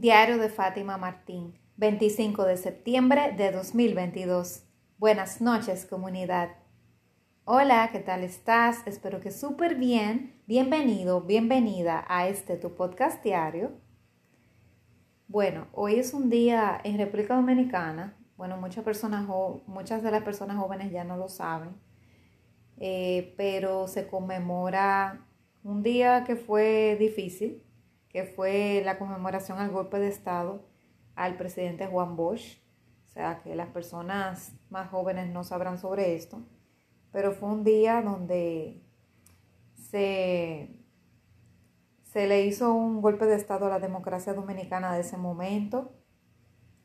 Diario 0.00 0.38
de 0.38 0.48
Fátima 0.48 0.96
Martín, 0.96 1.58
25 1.76 2.44
de 2.44 2.56
septiembre 2.56 3.34
de 3.36 3.50
2022. 3.50 4.62
Buenas 4.96 5.40
noches, 5.40 5.86
comunidad. 5.86 6.50
Hola, 7.44 7.88
¿qué 7.90 7.98
tal 7.98 8.22
estás? 8.22 8.86
Espero 8.86 9.18
que 9.18 9.32
súper 9.32 9.74
bien. 9.74 10.40
Bienvenido, 10.46 11.22
bienvenida 11.22 12.04
a 12.06 12.28
este 12.28 12.56
tu 12.56 12.76
podcast 12.76 13.24
diario. 13.24 13.72
Bueno, 15.26 15.66
hoy 15.72 15.96
es 15.96 16.14
un 16.14 16.30
día 16.30 16.80
en 16.84 16.96
República 16.96 17.34
Dominicana. 17.34 18.16
Bueno, 18.36 18.56
muchas 18.56 18.84
personas, 18.84 19.26
muchas 19.66 20.04
de 20.04 20.12
las 20.12 20.22
personas 20.22 20.58
jóvenes 20.58 20.92
ya 20.92 21.02
no 21.02 21.16
lo 21.16 21.28
saben, 21.28 21.70
eh, 22.76 23.34
pero 23.36 23.88
se 23.88 24.06
conmemora 24.06 25.26
un 25.64 25.82
día 25.82 26.22
que 26.22 26.36
fue 26.36 26.96
difícil 27.00 27.64
que 28.08 28.24
fue 28.24 28.82
la 28.84 28.98
conmemoración 28.98 29.58
al 29.58 29.70
golpe 29.70 29.98
de 29.98 30.08
Estado 30.08 30.64
al 31.14 31.36
presidente 31.36 31.86
Juan 31.86 32.16
Bosch. 32.16 32.58
O 33.06 33.10
sea, 33.10 33.40
que 33.42 33.56
las 33.56 33.68
personas 33.68 34.52
más 34.70 34.88
jóvenes 34.90 35.28
no 35.32 35.44
sabrán 35.44 35.78
sobre 35.78 36.14
esto, 36.14 36.40
pero 37.10 37.32
fue 37.32 37.48
un 37.48 37.64
día 37.64 38.00
donde 38.02 38.82
se, 39.74 40.70
se 42.04 42.26
le 42.26 42.44
hizo 42.44 42.72
un 42.72 43.00
golpe 43.00 43.26
de 43.26 43.34
Estado 43.34 43.66
a 43.66 43.70
la 43.70 43.80
democracia 43.80 44.34
dominicana 44.34 44.94
de 44.94 45.00
ese 45.00 45.16
momento. 45.16 45.92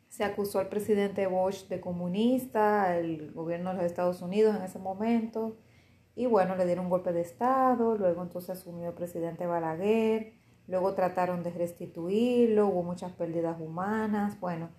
Se 0.10 0.24
acusó 0.24 0.60
al 0.60 0.70
presidente 0.70 1.27
Bosch 1.27 1.68
de 1.68 1.82
comunista, 1.82 2.98
el 2.98 3.32
gobierno 3.32 3.71
de 3.71 3.77
los 3.77 3.85
Estados 3.85 4.21
Unidos 4.21 4.55
en 4.55 4.63
ese 4.63 4.80
momento. 4.80 5.58
Y 6.16 6.27
bueno, 6.27 6.55
le 6.55 6.66
dieron 6.66 6.85
un 6.85 6.91
golpe 6.91 7.12
de 7.12 7.21
Estado, 7.21 7.98
luego 7.98 8.21
entonces 8.21 8.52
asumió 8.52 8.90
el 8.90 8.94
presidente 8.94 9.46
Balaguer, 9.48 10.34
luego 10.67 10.94
trataron 10.94 11.44
de 11.44 11.52
restituirlo, 11.52 12.67
hubo 12.67 12.84
muchas 12.84 13.12
pérdidas 13.13 13.59
humanas, 13.59 14.40
bueno, 14.40 14.70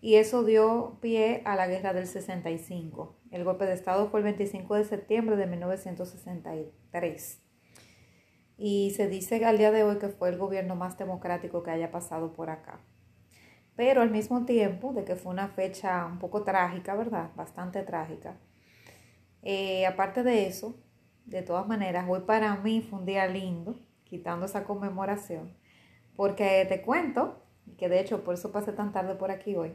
y 0.00 0.16
eso 0.16 0.42
dio 0.42 0.98
pie 1.00 1.42
a 1.44 1.54
la 1.54 1.68
guerra 1.68 1.92
del 1.92 2.08
65. 2.08 3.16
El 3.30 3.44
golpe 3.44 3.66
de 3.66 3.74
Estado 3.74 4.08
fue 4.10 4.18
el 4.20 4.24
25 4.24 4.74
de 4.74 4.84
septiembre 4.84 5.36
de 5.36 5.46
1963. 5.46 7.40
Y 8.58 8.92
se 8.96 9.08
dice 9.08 9.44
al 9.44 9.58
día 9.58 9.70
de 9.70 9.84
hoy 9.84 9.98
que 9.98 10.08
fue 10.08 10.28
el 10.28 10.38
gobierno 10.38 10.74
más 10.74 10.98
democrático 10.98 11.62
que 11.62 11.70
haya 11.70 11.92
pasado 11.92 12.32
por 12.32 12.50
acá. 12.50 12.80
Pero 13.76 14.02
al 14.02 14.10
mismo 14.10 14.44
tiempo 14.44 14.92
de 14.92 15.04
que 15.04 15.14
fue 15.14 15.32
una 15.32 15.48
fecha 15.48 16.04
un 16.04 16.18
poco 16.18 16.42
trágica, 16.42 16.96
¿verdad? 16.96 17.30
Bastante 17.36 17.82
trágica. 17.82 18.36
Eh, 19.42 19.86
aparte 19.86 20.24
de 20.24 20.46
eso, 20.48 20.76
de 21.26 21.42
todas 21.42 21.66
maneras, 21.68 22.06
hoy 22.08 22.20
para 22.26 22.56
mí 22.56 22.82
fue 22.82 22.98
un 22.98 23.06
día 23.06 23.26
lindo 23.28 23.76
quitando 24.12 24.44
esa 24.44 24.64
conmemoración, 24.64 25.56
porque 26.16 26.66
te 26.68 26.82
cuento, 26.82 27.46
que 27.78 27.88
de 27.88 27.98
hecho 27.98 28.24
por 28.24 28.34
eso 28.34 28.52
pasé 28.52 28.74
tan 28.74 28.92
tarde 28.92 29.14
por 29.14 29.30
aquí 29.30 29.56
hoy, 29.56 29.72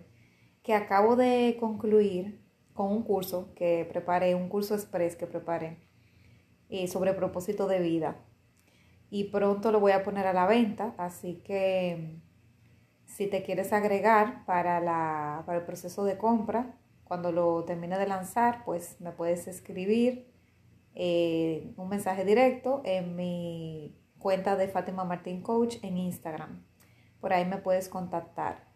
que 0.62 0.76
acabo 0.76 1.16
de 1.16 1.58
concluir 1.60 2.40
con 2.76 2.92
un 2.92 3.02
curso 3.02 3.52
que 3.56 3.88
preparé, 3.90 4.36
un 4.36 4.48
curso 4.48 4.76
express 4.76 5.16
que 5.16 5.26
preparé 5.26 5.80
eh, 6.70 6.88
sobre 6.88 7.14
propósito 7.14 7.68
de 7.68 7.80
vida. 7.80 8.18
Y 9.10 9.24
pronto 9.32 9.72
lo 9.72 9.80
voy 9.80 9.94
a 9.94 10.04
poner 10.04 10.28
a 10.28 10.34
la 10.34 10.46
venta, 10.46 10.94
así 11.00 11.42
que 11.44 12.20
si 13.06 13.26
te 13.26 13.42
quieres 13.42 13.74
agregar 13.74 14.46
para, 14.46 14.80
la, 14.80 15.42
para 15.48 15.58
el 15.58 15.66
proceso 15.66 16.06
de 16.06 16.20
compra, 16.20 16.78
cuando 17.06 17.32
lo 17.32 17.64
termine 17.64 17.98
de 17.98 18.06
lanzar, 18.06 18.64
pues 18.66 19.02
me 19.02 19.14
puedes 19.14 19.48
escribir 19.48 20.32
eh, 20.94 21.74
un 21.76 21.90
mensaje 21.90 22.24
directo 22.24 22.84
en 22.86 23.16
mi 23.16 23.97
cuenta 24.20 24.56
de 24.56 24.68
Fátima 24.68 25.04
Martín 25.04 25.42
Coach 25.42 25.78
en 25.84 25.98
Instagram. 25.98 26.64
Por 27.20 27.34
ahí 27.34 27.46
me 27.46 27.58
puedes 27.58 27.90
contactar. 27.90 28.68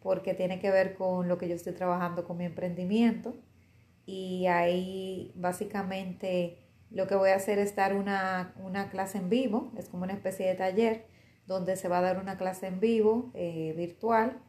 porque 0.00 0.34
tiene 0.34 0.58
que 0.58 0.70
ver 0.70 0.94
con 0.94 1.28
lo 1.28 1.38
que 1.38 1.48
yo 1.48 1.54
estoy 1.54 1.74
trabajando 1.74 2.24
con 2.24 2.38
mi 2.38 2.44
emprendimiento. 2.44 3.34
Y 4.06 4.46
ahí 4.46 5.32
básicamente 5.36 6.58
lo 6.90 7.06
que 7.06 7.14
voy 7.14 7.30
a 7.30 7.36
hacer 7.36 7.58
es 7.58 7.74
dar 7.74 7.94
una, 7.94 8.54
clase 8.90 9.18
en 9.18 9.28
vivo, 9.28 9.72
es 9.76 9.88
como 9.88 10.04
una 10.04 10.12
especie 10.12 10.46
de 10.46 10.54
taller 10.54 11.06
donde 11.46 11.76
se 11.76 11.88
va 11.88 11.98
a 11.98 12.02
dar 12.02 12.18
una 12.18 12.36
clase 12.36 12.66
en 12.66 12.80
vivo 12.80 13.30
eh, 13.34 13.74
virtual 13.76 14.40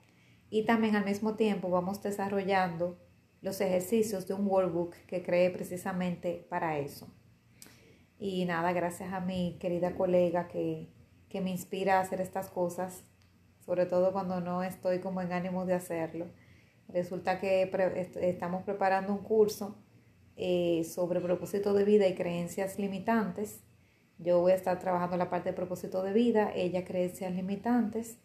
y 0.49 0.65
también 0.65 0.95
al 0.95 1.05
mismo 1.05 1.35
tiempo 1.35 1.69
vamos 1.69 2.01
desarrollando 2.03 2.99
los 3.43 3.59
ejercicios 3.59 4.25
de 4.25 4.33
un 4.33 4.47
workbook 4.47 4.95
que 5.05 5.21
creé 5.21 5.49
precisamente 5.51 6.47
para 6.49 6.79
eso. 6.79 7.13
Y 8.17 8.45
nada, 8.45 8.71
gracias 8.71 9.11
a 9.11 9.19
mi 9.19 9.57
querida 9.59 9.95
colega 9.95 10.47
que, 10.47 10.89
me 11.33 11.49
inspira 11.49 11.97
a 11.97 12.01
hacer 12.01 12.21
estas 12.21 12.49
cosas, 12.49 13.03
sobre 13.65 13.87
todo 13.87 14.13
cuando 14.13 14.39
no 14.39 14.61
estoy 14.61 14.99
como 14.99 15.19
en 15.19 15.33
ánimo 15.33 15.65
de 15.65 15.73
hacerlo. 15.73 16.27
Resulta 16.87 17.39
que 17.39 17.71
estamos 18.21 18.63
preparando 18.63 19.11
un 19.11 19.23
curso 19.23 19.75
eh, 20.37 20.83
sobre 20.83 21.19
propósito 21.19 21.73
de 21.73 21.85
vida 21.85 22.07
y 22.07 22.13
creencias 22.13 22.77
limitantes. 22.77 23.63
Yo 24.19 24.41
voy 24.41 24.51
a 24.51 24.55
estar 24.55 24.77
trabajando 24.79 25.17
la 25.17 25.31
parte 25.31 25.49
de 25.49 25.55
propósito 25.55 26.03
de 26.03 26.13
vida, 26.13 26.51
ella 26.55 26.85
creencias 26.85 27.33
limitantes. 27.33 28.19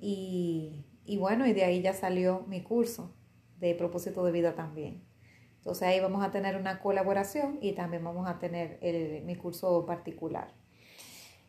Y, 0.00 0.84
y 1.04 1.16
bueno, 1.16 1.46
y 1.46 1.52
de 1.52 1.62
ahí 1.62 1.80
ya 1.80 1.94
salió 1.94 2.44
mi 2.48 2.60
curso 2.60 3.14
de 3.62 3.76
propósito 3.76 4.24
de 4.24 4.32
vida 4.32 4.54
también. 4.54 5.04
Entonces 5.58 5.84
ahí 5.84 6.00
vamos 6.00 6.24
a 6.24 6.32
tener 6.32 6.56
una 6.56 6.80
colaboración 6.80 7.58
y 7.62 7.72
también 7.72 8.02
vamos 8.02 8.28
a 8.28 8.40
tener 8.40 8.80
mi 9.24 9.36
curso 9.36 9.86
particular. 9.86 10.52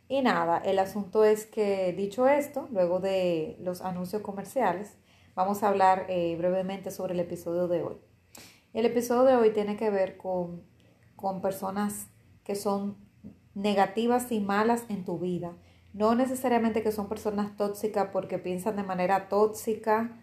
Y 0.07 0.21
nada, 0.21 0.59
el 0.59 0.77
asunto 0.77 1.25
es 1.25 1.47
que 1.47 1.91
dicho 1.93 2.27
esto, 2.27 2.67
luego 2.71 2.99
de 2.99 3.57
los 3.59 3.81
anuncios 3.81 4.21
comerciales, 4.21 4.95
vamos 5.33 5.63
a 5.63 5.69
hablar 5.69 6.05
eh, 6.07 6.35
brevemente 6.37 6.91
sobre 6.91 7.15
el 7.15 7.19
episodio 7.19 7.67
de 7.67 7.81
hoy. 7.81 7.97
El 8.73 8.85
episodio 8.85 9.23
de 9.23 9.35
hoy 9.35 9.51
tiene 9.51 9.75
que 9.75 9.89
ver 9.89 10.15
con, 10.17 10.61
con 11.15 11.41
personas 11.41 12.09
que 12.43 12.53
son 12.53 12.97
negativas 13.55 14.31
y 14.31 14.39
malas 14.39 14.85
en 14.89 15.03
tu 15.03 15.17
vida. 15.17 15.57
No 15.93 16.13
necesariamente 16.13 16.83
que 16.83 16.91
son 16.91 17.09
personas 17.09 17.57
tóxicas 17.57 18.09
porque 18.13 18.37
piensan 18.37 18.75
de 18.75 18.83
manera 18.83 19.29
tóxica 19.29 20.19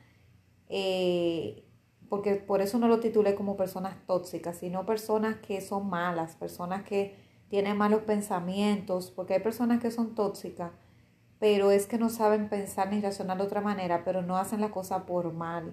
eh, 0.69 1.65
porque 2.11 2.35
por 2.35 2.61
eso 2.61 2.79
no 2.81 2.89
lo 2.89 2.99
titulé 2.99 3.37
como 3.37 3.57
personas 3.57 3.95
tóxicas, 4.05 4.59
sino 4.59 4.85
personas 4.85 5.37
que 5.37 5.61
son 5.61 5.89
malas, 5.89 6.35
personas 6.35 6.83
que 6.83 7.17
tienen 7.49 7.79
malos 7.79 8.03
pensamientos, 8.03 9.13
porque 9.13 9.35
hay 9.35 9.41
personas 9.41 9.81
que 9.81 9.93
son 9.93 10.17
tóxicas, 10.17 10.73
pero 11.39 11.71
es 11.71 11.87
que 11.87 11.99
no 11.99 12.11
saben 12.11 12.49
pensar 12.49 12.93
ni 12.93 13.01
razonar 13.01 13.39
de 13.39 13.45
otra 13.45 13.61
manera, 13.61 14.03
pero 14.05 14.23
no 14.23 14.37
hacen 14.37 14.61
la 14.61 14.73
cosa 14.73 15.07
por 15.07 15.33
mal. 15.33 15.73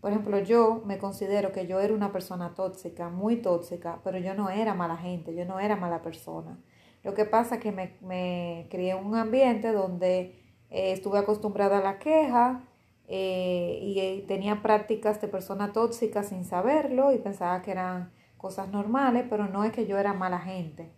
Por 0.00 0.10
ejemplo, 0.10 0.38
yo 0.38 0.82
me 0.86 0.96
considero 0.96 1.52
que 1.52 1.66
yo 1.66 1.78
era 1.78 1.92
una 1.92 2.10
persona 2.10 2.54
tóxica, 2.54 3.10
muy 3.10 3.36
tóxica, 3.36 4.00
pero 4.02 4.18
yo 4.18 4.34
no 4.34 4.48
era 4.48 4.72
mala 4.72 4.96
gente, 4.96 5.34
yo 5.34 5.44
no 5.44 5.60
era 5.60 5.76
mala 5.76 6.00
persona. 6.00 6.58
Lo 7.04 7.12
que 7.12 7.26
pasa 7.26 7.56
es 7.56 7.60
que 7.60 7.70
me, 7.70 7.98
me 8.00 8.66
crié 8.70 8.92
en 8.92 9.04
un 9.04 9.14
ambiente 9.14 9.72
donde 9.72 10.40
eh, 10.70 10.92
estuve 10.92 11.18
acostumbrada 11.18 11.78
a 11.78 11.82
la 11.82 11.98
queja, 11.98 12.62
eh, 13.08 13.78
y 13.82 14.00
eh, 14.00 14.24
tenía 14.26 14.62
prácticas 14.62 15.20
de 15.20 15.28
persona 15.28 15.72
tóxica 15.72 16.22
sin 16.22 16.44
saberlo 16.44 17.12
y 17.12 17.18
pensaba 17.18 17.62
que 17.62 17.72
eran 17.72 18.10
cosas 18.36 18.68
normales, 18.68 19.26
pero 19.28 19.48
no 19.48 19.64
es 19.64 19.72
que 19.72 19.86
yo 19.86 19.98
era 19.98 20.12
mala 20.12 20.38
gente, 20.40 20.92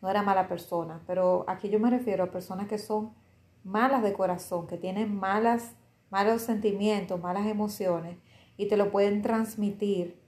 no 0.00 0.10
era 0.10 0.22
mala 0.22 0.48
persona, 0.48 1.00
pero 1.06 1.44
aquí 1.48 1.68
yo 1.70 1.78
me 1.78 1.90
refiero 1.90 2.24
a 2.24 2.30
personas 2.30 2.68
que 2.68 2.78
son 2.78 3.14
malas 3.64 4.02
de 4.02 4.12
corazón, 4.12 4.66
que 4.66 4.76
tienen 4.76 5.14
malas, 5.14 5.74
malos 6.10 6.42
sentimientos, 6.42 7.20
malas 7.20 7.46
emociones 7.46 8.18
y 8.56 8.68
te 8.68 8.76
lo 8.76 8.90
pueden 8.90 9.22
transmitir. 9.22 10.20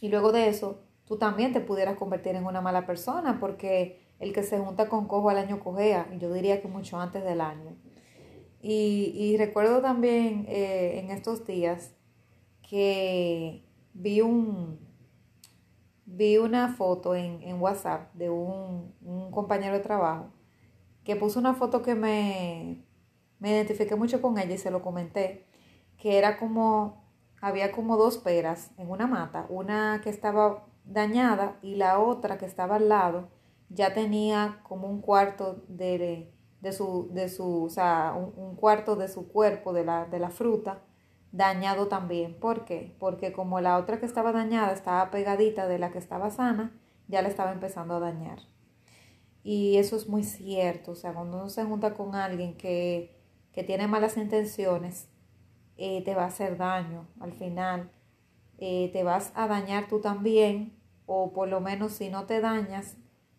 Y 0.00 0.08
luego 0.08 0.32
de 0.32 0.48
eso, 0.48 0.80
tú 1.04 1.18
también 1.18 1.52
te 1.52 1.60
pudieras 1.60 1.96
convertir 1.96 2.36
en 2.36 2.46
una 2.46 2.60
mala 2.60 2.86
persona 2.86 3.38
porque 3.38 4.00
el 4.18 4.32
que 4.32 4.42
se 4.42 4.58
junta 4.58 4.88
con 4.88 5.08
cojo 5.08 5.30
al 5.30 5.38
año 5.38 5.60
cojea, 5.60 6.06
y 6.14 6.18
yo 6.18 6.32
diría 6.32 6.60
que 6.60 6.68
mucho 6.68 7.00
antes 7.00 7.24
del 7.24 7.40
año. 7.40 7.74
Y, 8.62 9.36
recuerdo 9.38 9.80
también 9.80 10.44
eh, 10.48 10.98
en 10.98 11.10
estos 11.10 11.46
días 11.46 11.94
que 12.68 13.64
vi 13.94 14.20
un, 14.20 14.78
vi 16.04 16.36
una 16.36 16.74
foto 16.74 17.14
en, 17.14 17.42
en 17.42 17.60
WhatsApp 17.60 18.12
de 18.14 18.28
un, 18.28 18.94
un, 19.02 19.30
compañero 19.30 19.74
de 19.74 19.80
trabajo 19.80 20.30
que 21.04 21.16
puso 21.16 21.40
una 21.40 21.54
foto 21.54 21.82
que 21.82 21.94
me, 21.94 22.84
me 23.38 23.50
identifiqué 23.50 23.96
mucho 23.96 24.20
con 24.20 24.38
ella 24.38 24.54
y 24.54 24.58
se 24.58 24.70
lo 24.70 24.82
comenté, 24.82 25.46
que 25.96 26.18
era 26.18 26.38
como, 26.38 27.02
había 27.40 27.72
como 27.72 27.96
dos 27.96 28.18
peras 28.18 28.70
en 28.76 28.90
una 28.90 29.06
mata, 29.06 29.46
una 29.48 30.00
que 30.02 30.10
estaba 30.10 30.66
dañada 30.84 31.58
y 31.62 31.76
la 31.76 31.98
otra 31.98 32.36
que 32.38 32.46
estaba 32.46 32.76
al 32.76 32.88
lado 32.88 33.30
ya 33.70 33.94
tenía 33.94 34.60
como 34.64 34.88
un 34.88 35.00
cuarto 35.00 35.64
de, 35.68 36.32
de 36.60 36.72
su, 36.72 37.08
de 37.12 37.28
su, 37.28 37.64
o 37.64 37.70
sea, 37.70 38.14
un, 38.16 38.32
un, 38.36 38.56
cuarto 38.56 38.96
de 38.96 39.08
su 39.08 39.28
cuerpo, 39.28 39.72
de 39.72 39.84
la, 39.84 40.06
de 40.06 40.18
la 40.18 40.30
fruta, 40.30 40.82
dañado 41.32 41.88
también. 41.88 42.38
¿Por 42.38 42.64
qué? 42.64 42.94
Porque 42.98 43.32
como 43.32 43.60
la 43.60 43.78
otra 43.78 43.98
que 44.00 44.06
estaba 44.06 44.32
dañada 44.32 44.72
estaba 44.72 45.10
pegadita 45.10 45.66
de 45.68 45.78
la 45.78 45.90
que 45.90 45.98
estaba 45.98 46.30
sana, 46.30 46.72
ya 47.08 47.22
le 47.22 47.28
estaba 47.28 47.52
empezando 47.52 47.94
a 47.96 48.00
dañar. 48.00 48.40
Y 49.42 49.78
eso 49.78 49.96
es 49.96 50.08
muy 50.08 50.22
cierto, 50.22 50.92
o 50.92 50.94
sea, 50.94 51.14
cuando 51.14 51.38
uno 51.38 51.48
se 51.48 51.64
junta 51.64 51.94
con 51.94 52.14
alguien 52.14 52.56
que, 52.56 53.16
que 53.52 53.64
tiene 53.64 53.86
malas 53.86 54.16
intenciones, 54.18 55.08
eh, 55.78 56.02
te 56.04 56.14
va 56.14 56.24
a 56.24 56.26
hacer 56.26 56.58
daño 56.58 57.08
al 57.20 57.32
final. 57.32 57.90
Eh, 58.58 58.90
te 58.92 59.02
vas 59.02 59.32
a 59.34 59.48
dañar 59.48 59.88
tú 59.88 60.00
también, 60.00 60.78
o 61.06 61.32
por 61.32 61.48
lo 61.48 61.60
menos 61.60 61.92
si 61.92 62.10
no 62.10 62.26
te 62.26 62.42
dañas, 62.42 62.98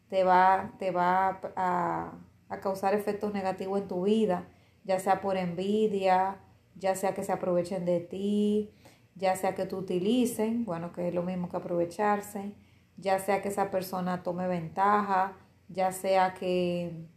te 0.10 0.24
va, 0.24 0.74
te 0.80 0.90
va 0.90 1.40
a, 1.56 2.14
a 2.52 2.60
causar 2.60 2.94
efectos 2.94 3.34
negativos 3.34 3.80
en 3.80 3.88
tu 3.88 4.04
vida, 4.04 4.46
ya 4.84 5.00
sea 5.00 5.22
por 5.22 5.38
envidia, 5.38 6.38
ya 6.76 6.96
sea 6.96 7.14
que 7.14 7.24
se 7.24 7.32
aprovechen 7.32 7.86
de 7.86 8.02
ti, 8.02 8.72
ya 9.16 9.38
sea 9.38 9.56
que 9.56 9.66
tú 9.66 9.78
utilicen, 9.78 10.66
bueno, 10.66 10.92
que 10.92 11.08
es 11.08 11.14
lo 11.14 11.24
mismo 11.24 11.48
que 11.48 11.56
aprovecharse, 11.56 12.54
ya 12.98 13.20
sea 13.20 13.42
que 13.42 13.48
esa 13.48 13.72
persona 13.72 14.22
tome 14.22 14.50
ventaja, 14.50 15.38
ya 15.70 15.94
sea 15.94 16.34
que, 16.34 17.08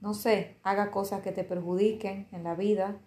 no 0.00 0.12
sé, 0.12 0.58
haga 0.62 0.90
cosas 0.90 1.22
que 1.22 1.32
te 1.32 1.44
perjudiquen 1.44 2.28
en 2.30 2.44
la 2.44 2.54
vida. 2.54 3.00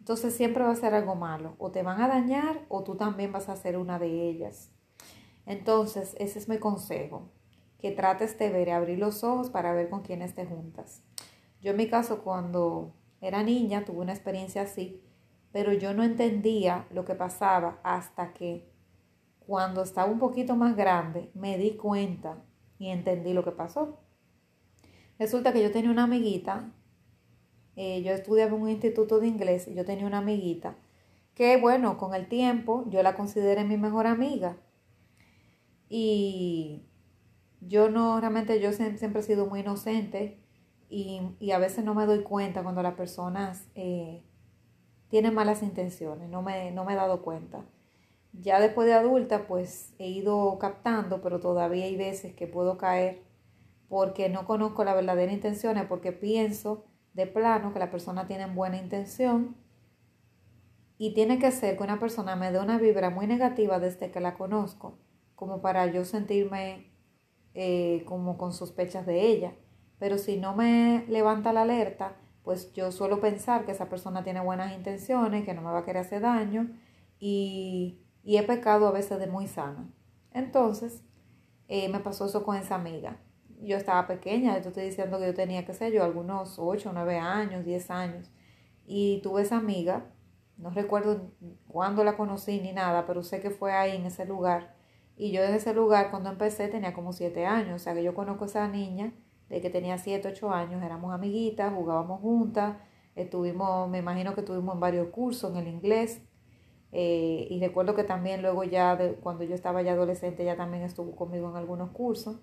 Entonces 0.00 0.34
siempre 0.34 0.62
va 0.62 0.72
a 0.72 0.76
ser 0.76 0.92
algo 0.92 1.14
malo, 1.14 1.54
o 1.58 1.70
te 1.70 1.82
van 1.82 2.02
a 2.02 2.08
dañar 2.08 2.66
o 2.68 2.84
tú 2.84 2.96
también 2.96 3.32
vas 3.32 3.48
a 3.48 3.56
ser 3.56 3.78
una 3.78 3.98
de 3.98 4.28
ellas. 4.28 4.70
Entonces, 5.46 6.14
ese 6.18 6.38
es 6.38 6.50
mi 6.50 6.58
consejo, 6.58 7.30
que 7.78 7.92
trates 7.92 8.38
de 8.38 8.50
ver 8.50 8.68
y 8.68 8.70
abrir 8.72 8.98
los 8.98 9.24
ojos 9.24 9.50
para 9.50 9.72
ver 9.72 9.88
con 9.88 10.02
quiénes 10.02 10.34
te 10.34 10.44
juntas. 10.46 11.02
Yo 11.60 11.72
en 11.72 11.76
mi 11.76 11.88
caso, 11.88 12.22
cuando 12.22 12.94
era 13.20 13.42
niña, 13.42 13.84
tuve 13.84 14.00
una 14.00 14.12
experiencia 14.12 14.62
así 14.62 15.02
pero 15.52 15.72
yo 15.72 15.94
no 15.94 16.02
entendía 16.02 16.86
lo 16.90 17.04
que 17.04 17.14
pasaba 17.14 17.80
hasta 17.82 18.32
que 18.34 18.70
cuando 19.38 19.82
estaba 19.82 20.10
un 20.10 20.18
poquito 20.18 20.56
más 20.56 20.76
grande 20.76 21.30
me 21.34 21.56
di 21.56 21.76
cuenta 21.76 22.42
y 22.78 22.88
entendí 22.88 23.32
lo 23.32 23.44
que 23.44 23.52
pasó. 23.52 23.98
Resulta 25.18 25.52
que 25.52 25.62
yo 25.62 25.72
tenía 25.72 25.90
una 25.90 26.04
amiguita, 26.04 26.70
eh, 27.76 28.02
yo 28.02 28.12
estudiaba 28.12 28.54
en 28.54 28.62
un 28.62 28.68
instituto 28.68 29.20
de 29.20 29.26
inglés 29.26 29.66
y 29.68 29.74
yo 29.74 29.84
tenía 29.84 30.06
una 30.06 30.18
amiguita 30.18 30.76
que 31.34 31.56
bueno, 31.56 31.98
con 31.98 32.14
el 32.14 32.28
tiempo 32.28 32.84
yo 32.88 33.02
la 33.02 33.14
consideré 33.14 33.64
mi 33.64 33.76
mejor 33.76 34.06
amiga. 34.06 34.56
Y 35.88 36.87
yo 37.60 37.90
no, 37.90 38.20
realmente 38.20 38.60
yo 38.60 38.72
siempre, 38.72 39.20
he 39.20 39.22
sido 39.22 39.46
muy 39.46 39.60
inocente 39.60 40.38
y, 40.88 41.20
y, 41.38 41.50
a 41.50 41.58
veces 41.58 41.84
no 41.84 41.94
me 41.94 42.06
doy 42.06 42.22
cuenta 42.22 42.62
cuando 42.62 42.82
las 42.82 42.94
personas 42.94 43.68
eh, 43.74 44.22
tiene 45.08 45.30
malas 45.30 45.62
intenciones, 45.62 46.28
no 46.28 46.42
me, 46.42 46.70
no 46.70 46.84
me 46.84 46.94
he 46.94 46.96
dado 46.96 47.22
cuenta. 47.22 47.64
Ya 48.32 48.60
después 48.60 48.86
de 48.86 48.94
adulta, 48.94 49.46
pues 49.46 49.94
he 49.98 50.08
ido 50.08 50.58
captando, 50.58 51.20
pero 51.22 51.40
todavía 51.40 51.84
hay 51.84 51.96
veces 51.96 52.34
que 52.34 52.46
puedo 52.46 52.78
caer 52.78 53.22
porque 53.88 54.28
no 54.28 54.46
conozco 54.46 54.84
la 54.84 54.94
verdadera 54.94 55.32
intención, 55.32 55.84
porque 55.88 56.12
pienso 56.12 56.84
de 57.14 57.26
plano 57.26 57.72
que 57.72 57.78
la 57.78 57.90
persona 57.90 58.26
tiene 58.26 58.46
buena 58.46 58.76
intención 58.76 59.56
y 60.98 61.14
tiene 61.14 61.38
que 61.38 61.50
ser 61.52 61.76
que 61.76 61.84
una 61.84 61.98
persona 61.98 62.36
me 62.36 62.52
dé 62.52 62.60
una 62.60 62.78
vibra 62.78 63.10
muy 63.10 63.26
negativa 63.26 63.78
desde 63.78 64.10
que 64.10 64.20
la 64.20 64.34
conozco, 64.34 64.98
como 65.34 65.60
para 65.62 65.86
yo 65.86 66.04
sentirme 66.04 66.87
eh, 67.54 68.04
como 68.06 68.38
con 68.38 68.52
sospechas 68.52 69.06
de 69.06 69.22
ella. 69.26 69.52
Pero 69.98 70.18
si 70.18 70.36
no 70.36 70.54
me 70.54 71.04
levanta 71.08 71.52
la 71.52 71.62
alerta, 71.62 72.16
pues 72.44 72.72
yo 72.72 72.92
suelo 72.92 73.20
pensar 73.20 73.64
que 73.64 73.72
esa 73.72 73.88
persona 73.88 74.24
tiene 74.24 74.40
buenas 74.40 74.72
intenciones, 74.72 75.44
que 75.44 75.54
no 75.54 75.62
me 75.62 75.70
va 75.70 75.80
a 75.80 75.84
querer 75.84 76.02
hacer 76.02 76.22
daño 76.22 76.70
y, 77.18 78.00
y 78.22 78.36
he 78.36 78.42
pecado 78.42 78.88
a 78.88 78.92
veces 78.92 79.18
de 79.18 79.26
muy 79.26 79.46
sana. 79.46 79.88
Entonces, 80.32 81.02
eh, 81.68 81.88
me 81.90 82.00
pasó 82.00 82.26
eso 82.26 82.44
con 82.44 82.56
esa 82.56 82.76
amiga. 82.76 83.18
Yo 83.60 83.76
estaba 83.76 84.06
pequeña, 84.06 84.58
yo 84.60 84.68
estoy 84.68 84.84
diciendo 84.84 85.18
que 85.18 85.26
yo 85.26 85.34
tenía, 85.34 85.66
qué 85.66 85.74
sé 85.74 85.92
yo, 85.92 86.04
algunos 86.04 86.58
8, 86.58 86.92
9 86.94 87.18
años, 87.18 87.64
10 87.64 87.90
años. 87.90 88.30
Y 88.86 89.20
tuve 89.22 89.42
esa 89.42 89.56
amiga, 89.58 90.06
no 90.56 90.70
recuerdo 90.70 91.32
cuándo 91.66 92.04
la 92.04 92.16
conocí 92.16 92.60
ni 92.60 92.72
nada, 92.72 93.06
pero 93.06 93.22
sé 93.22 93.40
que 93.40 93.50
fue 93.50 93.72
ahí 93.72 93.96
en 93.96 94.06
ese 94.06 94.24
lugar. 94.24 94.74
Y 95.18 95.32
yo 95.32 95.42
en 95.42 95.52
ese 95.52 95.74
lugar, 95.74 96.10
cuando 96.10 96.30
empecé, 96.30 96.68
tenía 96.68 96.94
como 96.94 97.12
7 97.12 97.44
años. 97.44 97.74
O 97.74 97.84
sea 97.84 97.92
que 97.92 98.04
yo 98.04 98.14
conozco 98.14 98.44
a 98.44 98.46
esa 98.46 98.68
niña 98.68 99.12
de 99.48 99.60
que 99.60 99.68
tenía 99.68 99.98
7, 99.98 100.28
8 100.28 100.50
años, 100.52 100.82
éramos 100.82 101.12
amiguitas, 101.12 101.74
jugábamos 101.74 102.20
juntas, 102.20 102.76
estuvimos, 103.16 103.88
me 103.90 103.98
imagino 103.98 104.34
que 104.34 104.42
estuvimos 104.42 104.74
en 104.74 104.80
varios 104.80 105.08
cursos 105.08 105.50
en 105.50 105.56
el 105.58 105.68
inglés. 105.68 106.22
Eh, 106.92 107.48
y 107.50 107.60
recuerdo 107.60 107.94
que 107.96 108.04
también 108.04 108.42
luego 108.42 108.62
ya, 108.64 108.96
cuando 109.20 109.44
yo 109.44 109.54
estaba 109.54 109.82
ya 109.82 109.92
adolescente, 109.92 110.44
ella 110.44 110.56
también 110.56 110.84
estuvo 110.84 111.16
conmigo 111.16 111.50
en 111.50 111.56
algunos 111.56 111.90
cursos. 111.90 112.38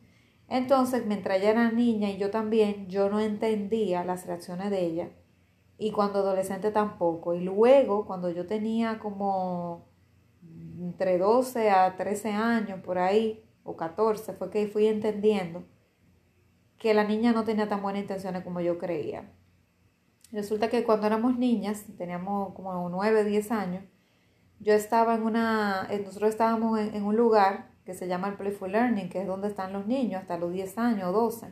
Entonces, 0.50 1.06
mientras 1.06 1.38
ella 1.39 1.51
era 1.51 1.72
niña 1.72 2.10
y 2.12 2.18
yo 2.18 2.30
también, 2.30 2.88
yo 2.88 3.10
no 3.10 3.19
entendía 3.22 4.04
las 4.04 4.27
reacciones 4.27 4.69
de 4.69 4.86
ella. 4.86 5.10
Y 5.77 5.92
cuando 5.92 6.19
adolescente 6.19 6.72
tampoco. 6.72 7.33
Y 7.33 7.42
luego, 7.42 8.06
cuando 8.06 8.30
yo 8.30 8.45
tenía 8.45 9.00
como 9.00 9.95
entre 10.80 11.18
12 11.18 11.69
a 11.69 11.95
13 11.95 12.31
años 12.31 12.80
por 12.81 12.98
ahí, 12.98 13.44
o 13.63 13.75
14, 13.75 14.33
fue 14.33 14.50
que 14.50 14.68
fui 14.68 14.88
entendiendo 14.88 15.63
que 16.77 16.94
la 16.94 17.04
niña 17.04 17.31
no 17.31 17.44
tenía 17.44 17.68
tan 17.68 17.81
buenas 17.81 18.01
intenciones 18.01 18.44
como 18.44 18.62
yo 18.62 18.77
creía. 18.77 19.31
Resulta 20.31 20.69
que 20.69 20.83
cuando 20.83 21.07
éramos 21.07 21.38
niñas, 21.38 21.83
teníamos 21.98 22.54
como 22.54 22.89
9, 22.89 23.24
10 23.24 23.51
años, 23.51 23.83
yo 24.60 24.74
estaba 24.74 25.16
en 25.16 25.24
una, 25.24 25.88
eh, 25.89 26.01
nosotros 26.04 26.30
estábamos 26.30 26.80
en, 26.80 27.04
un 27.04 27.16
lugar 27.16 27.72
que 27.86 27.94
se 27.94 28.07
llama 28.07 28.30
el 28.30 28.36
Playful 28.36 28.72
Learning, 28.72 29.10
que 29.10 29.22
es 29.22 29.27
donde 29.27 29.48
están 29.48 29.74
los 29.74 29.86
niños 29.86 30.22
hasta 30.22 30.38
los 30.38 30.51
10 30.51 30.77
años, 30.77 31.13
12. 31.13 31.48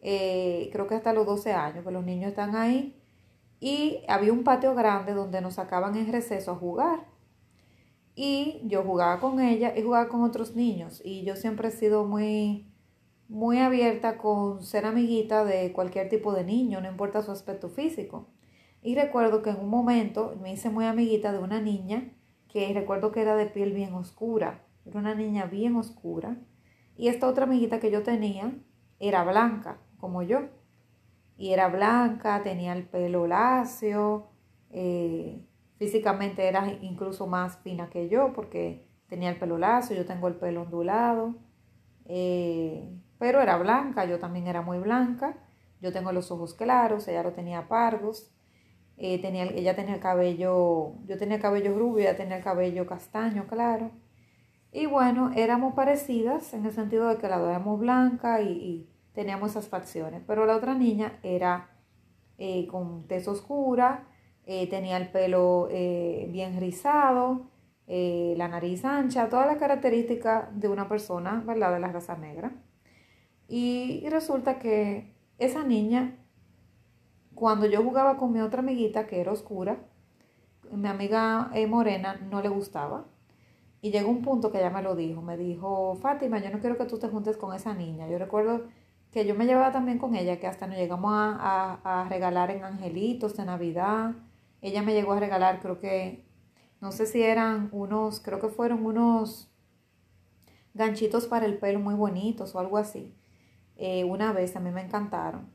Eh, 0.00 0.68
creo 0.72 0.86
que 0.86 0.94
hasta 0.94 1.12
los 1.12 1.26
12 1.26 1.52
años, 1.52 1.84
que 1.84 1.90
los 1.90 2.04
niños 2.04 2.30
están 2.30 2.56
ahí. 2.56 3.00
Y 3.60 4.04
había 4.08 4.32
un 4.32 4.44
patio 4.44 4.74
grande 4.74 5.14
donde 5.14 5.40
nos 5.40 5.54
sacaban 5.54 5.96
en 5.96 6.12
receso 6.12 6.52
a 6.52 6.56
jugar. 6.56 7.17
Y 8.20 8.62
yo 8.64 8.82
jugaba 8.82 9.20
con 9.20 9.38
ella 9.38 9.74
y 9.76 9.82
jugaba 9.82 10.08
con 10.08 10.22
otros 10.22 10.56
niños. 10.56 11.00
Y 11.04 11.22
yo 11.22 11.36
siempre 11.36 11.68
he 11.68 11.70
sido 11.70 12.04
muy 12.04 12.66
muy 13.28 13.58
abierta 13.58 14.18
con 14.18 14.60
ser 14.64 14.86
amiguita 14.86 15.44
de 15.44 15.72
cualquier 15.72 16.08
tipo 16.08 16.32
de 16.32 16.42
niño, 16.42 16.80
no 16.80 16.88
importa 16.88 17.22
su 17.22 17.30
aspecto 17.30 17.68
físico. 17.68 18.26
Y 18.82 18.96
recuerdo 18.96 19.40
que 19.40 19.50
en 19.50 19.60
un 19.60 19.68
momento 19.68 20.36
me 20.42 20.52
hice 20.52 20.68
muy 20.68 20.86
amiguita 20.86 21.30
de 21.30 21.38
una 21.38 21.60
niña 21.60 22.10
que 22.48 22.72
recuerdo 22.74 23.12
que 23.12 23.22
era 23.22 23.36
de 23.36 23.46
piel 23.46 23.72
bien 23.72 23.94
oscura, 23.94 24.64
era 24.84 24.98
una 24.98 25.14
niña 25.14 25.44
bien 25.46 25.76
oscura. 25.76 26.38
Y 26.96 27.06
esta 27.06 27.28
otra 27.28 27.44
amiguita 27.44 27.78
que 27.78 27.92
yo 27.92 28.02
tenía 28.02 28.52
era 28.98 29.22
blanca, 29.22 29.78
como 29.98 30.22
yo. 30.22 30.40
Y 31.36 31.52
era 31.52 31.68
blanca, 31.68 32.42
tenía 32.42 32.72
el 32.72 32.82
pelo 32.82 33.28
lacio, 33.28 34.26
eh, 34.70 35.47
físicamente 35.78 36.46
era 36.46 36.68
incluso 36.82 37.26
más 37.26 37.58
fina 37.58 37.88
que 37.88 38.08
yo 38.08 38.32
porque 38.32 38.86
tenía 39.08 39.30
el 39.30 39.38
pelo 39.38 39.58
lacio, 39.58 39.96
yo 39.96 40.04
tengo 40.04 40.28
el 40.28 40.34
pelo 40.34 40.62
ondulado. 40.62 41.36
Eh, 42.04 42.88
pero 43.18 43.40
era 43.40 43.56
blanca, 43.58 44.04
yo 44.04 44.18
también 44.18 44.46
era 44.46 44.62
muy 44.62 44.78
blanca, 44.78 45.36
yo 45.80 45.92
tengo 45.92 46.12
los 46.12 46.30
ojos 46.30 46.54
claros, 46.54 47.08
ella 47.08 47.22
lo 47.22 47.32
tenía 47.32 47.68
pardos, 47.68 48.32
eh, 48.96 49.20
tenía, 49.20 49.44
ella 49.44 49.74
tenía 49.74 49.94
el 49.94 50.00
cabello, 50.00 50.94
yo 51.06 51.18
tenía 51.18 51.36
el 51.36 51.42
cabello 51.42 51.76
rubio, 51.78 52.04
ella 52.04 52.16
tenía 52.16 52.36
el 52.36 52.44
cabello 52.44 52.86
castaño 52.86 53.46
claro. 53.46 53.90
Y 54.72 54.86
bueno, 54.86 55.30
éramos 55.34 55.74
parecidas 55.74 56.52
en 56.54 56.66
el 56.66 56.72
sentido 56.72 57.08
de 57.08 57.16
que 57.16 57.28
la 57.28 57.38
dos 57.38 57.50
éramos 57.50 57.78
blanca 57.80 58.40
y, 58.42 58.88
teníamos 59.14 59.50
esas 59.50 59.66
facciones, 59.66 60.22
pero 60.28 60.46
la 60.46 60.54
otra 60.54 60.74
niña 60.74 61.18
era 61.24 61.70
eh, 62.38 62.68
con 62.68 63.08
tez 63.08 63.26
oscura, 63.26 64.06
eh, 64.48 64.66
tenía 64.68 64.96
el 64.96 65.10
pelo 65.10 65.68
bien 65.68 66.58
rizado, 66.58 67.46
la 67.86 68.48
nariz 68.48 68.84
ancha, 68.84 69.28
todas 69.28 69.46
las 69.46 69.58
características 69.58 70.48
de 70.58 70.68
una 70.68 70.88
persona, 70.88 71.44
¿verdad? 71.46 71.72
De 71.74 71.80
la 71.80 71.92
raza 71.92 72.16
negra. 72.16 72.52
Y 73.48 74.04
resulta 74.10 74.58
que 74.58 75.14
esa 75.38 75.64
niña, 75.64 76.18
cuando 77.34 77.66
yo 77.66 77.82
jugaba 77.82 78.18
con 78.18 78.32
mi 78.32 78.40
otra 78.40 78.60
amiguita, 78.60 79.06
que 79.06 79.20
era 79.20 79.32
oscura, 79.32 79.78
mi 80.70 80.88
amiga 80.88 81.50
eh, 81.54 81.66
morena 81.66 82.16
no 82.30 82.42
le 82.42 82.48
gustaba. 82.48 83.06
Y 83.80 83.90
llegó 83.90 84.10
un 84.10 84.22
punto 84.22 84.50
que 84.50 84.58
ella 84.58 84.70
me 84.70 84.82
lo 84.82 84.96
dijo. 84.96 85.22
Me 85.22 85.36
dijo, 85.36 85.96
Fátima, 85.96 86.38
yo 86.40 86.50
no 86.50 86.58
quiero 86.58 86.76
que 86.76 86.84
tú 86.84 86.98
te 86.98 87.08
juntes 87.08 87.36
con 87.36 87.54
esa 87.54 87.74
niña. 87.74 88.08
Yo 88.08 88.18
recuerdo 88.18 88.62
que 89.12 89.24
yo 89.24 89.34
me 89.34 89.46
llevaba 89.46 89.72
también 89.72 89.98
con 89.98 90.14
ella, 90.14 90.38
que 90.40 90.46
hasta 90.46 90.66
nos 90.66 90.76
llegamos 90.76 91.12
a, 91.14 91.78
a, 91.84 92.08
regalar 92.08 92.50
en 92.50 92.64
angelitos 92.64 93.36
de 93.36 93.44
Navidad. 93.44 94.14
Ella 94.60 94.82
me 94.82 94.94
llegó 94.94 95.12
a 95.12 95.20
regalar, 95.20 95.60
creo 95.60 95.78
que, 95.78 96.24
no 96.80 96.92
sé 96.92 97.06
si 97.06 97.22
eran 97.22 97.68
unos, 97.72 98.20
creo 98.20 98.40
que 98.40 98.48
fueron 98.48 98.84
unos 98.84 99.50
ganchitos 100.74 101.26
para 101.26 101.46
el 101.46 101.58
pelo 101.58 101.80
muy 101.80 101.94
bonitos 101.94 102.54
o 102.54 102.58
algo 102.60 102.78
así. 102.78 103.14
Eh, 103.76 104.04
una 104.04 104.32
vez 104.32 104.56
a 104.56 104.60
mí 104.60 104.70
me 104.70 104.82
encantaron. 104.82 105.52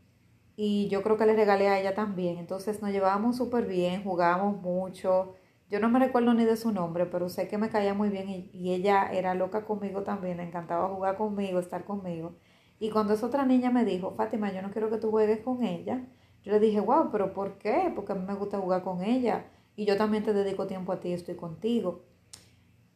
Y 0.56 0.88
yo 0.90 1.02
creo 1.04 1.18
que 1.18 1.26
le 1.26 1.36
regalé 1.36 1.68
a 1.70 1.80
ella 1.80 1.96
también. 1.96 2.38
Entonces 2.38 2.82
nos 2.82 2.92
llevábamos 2.92 3.38
súper 3.38 3.66
bien, 3.66 4.04
jugábamos 4.04 4.62
mucho. 4.62 5.34
Yo 5.70 5.80
no 5.80 5.90
me 5.90 6.00
recuerdo 6.00 6.34
ni 6.34 6.46
de 6.46 6.58
su 6.58 6.72
nombre, 6.72 7.06
pero 7.08 7.30
sé 7.30 7.48
que 7.48 7.58
me 7.58 7.70
caía 7.70 7.94
muy 7.94 8.10
bien 8.10 8.30
y, 8.30 8.50
y 8.54 8.74
ella 8.74 9.12
era 9.12 9.34
loca 9.34 9.66
conmigo 9.66 10.04
también, 10.04 10.38
le 10.38 10.44
encantaba 10.44 10.88
jugar 10.90 11.18
conmigo, 11.18 11.60
estar 11.60 11.86
conmigo. 11.86 12.36
Y 12.80 12.92
cuando 12.92 13.14
esa 13.14 13.26
otra 13.28 13.46
niña 13.46 13.72
me 13.72 13.86
dijo, 13.86 14.12
Fátima, 14.16 14.52
yo 14.54 14.62
no 14.62 14.72
quiero 14.72 14.90
que 14.90 14.98
tú 14.98 15.10
juegues 15.10 15.40
con 15.40 15.64
ella, 15.64 16.06
yo 16.44 16.52
le 16.52 16.60
dije, 16.60 16.80
wow, 16.80 17.10
pero 17.12 17.34
¿por 17.34 17.58
qué? 17.58 17.92
Porque 17.96 18.12
a 18.12 18.16
mí 18.16 18.26
me 18.26 18.36
gusta 18.36 18.60
jugar 18.60 18.84
con 18.84 19.02
ella 19.04 19.46
y 19.76 19.86
yo 19.86 19.98
también 19.98 20.24
te 20.24 20.34
dedico 20.34 20.68
tiempo 20.68 20.92
a 20.92 21.00
ti, 21.00 21.14
estoy 21.14 21.36
contigo. 21.36 22.04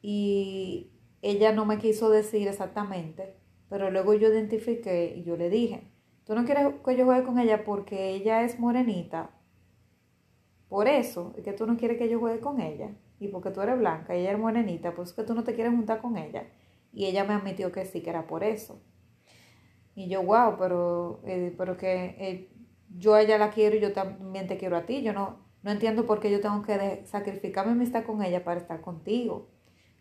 Y 0.01 0.91
ella 1.21 1.53
no 1.53 1.65
me 1.65 1.79
quiso 1.79 2.09
decir 2.09 2.47
exactamente, 2.47 3.35
pero 3.69 3.89
luego 3.89 4.13
yo 4.13 4.29
identifiqué 4.29 5.13
y 5.15 5.23
yo 5.23 5.37
le 5.37 5.49
dije, 5.49 5.91
tú 6.25 6.35
no 6.35 6.45
quieres 6.45 6.73
que 6.85 6.95
yo 6.95 7.05
juegue 7.05 7.23
con 7.23 7.39
ella 7.39 7.63
porque 7.63 8.11
ella 8.11 8.43
es 8.43 8.59
morenita. 8.59 9.31
Por 10.67 10.87
eso 10.87 11.33
es 11.37 11.43
que 11.43 11.53
tú 11.53 11.65
no 11.65 11.77
quieres 11.77 11.97
que 11.97 12.09
yo 12.09 12.19
juegue 12.19 12.41
con 12.41 12.59
ella. 12.59 12.91
Y 13.19 13.29
porque 13.29 13.49
tú 13.51 13.61
eres 13.61 13.79
blanca 13.79 14.15
y 14.15 14.21
ella 14.21 14.33
es 14.33 14.39
morenita, 14.39 14.93
pues 14.93 15.09
es 15.09 15.15
que 15.15 15.23
tú 15.23 15.33
no 15.33 15.43
te 15.43 15.55
quieres 15.55 15.73
juntar 15.73 16.01
con 16.01 16.17
ella. 16.17 16.47
Y 16.93 17.05
ella 17.05 17.23
me 17.23 17.33
admitió 17.33 17.71
que 17.71 17.85
sí, 17.85 18.01
que 18.01 18.09
era 18.09 18.27
por 18.27 18.43
eso. 18.43 18.81
Y 19.95 20.09
yo, 20.09 20.21
wow, 20.21 20.57
pero, 20.59 21.21
eh, 21.25 21.53
pero 21.57 21.77
que 21.77 22.15
eh, 22.19 22.56
yo 22.89 23.13
a 23.15 23.21
ella 23.21 23.37
la 23.37 23.51
quiero 23.51 23.75
y 23.75 23.79
yo 23.79 23.93
también 23.93 24.47
te 24.47 24.57
quiero 24.57 24.77
a 24.77 24.85
ti. 24.85 25.01
Yo 25.01 25.13
no, 25.13 25.39
no 25.63 25.71
entiendo 25.71 26.05
por 26.05 26.19
qué 26.19 26.31
yo 26.31 26.41
tengo 26.41 26.61
que 26.61 27.03
sacrificarme 27.05 27.73
mi 27.73 27.79
amistad 27.79 28.03
con 28.05 28.23
ella 28.23 28.43
para 28.43 28.59
estar 28.59 28.81
contigo. 28.81 29.49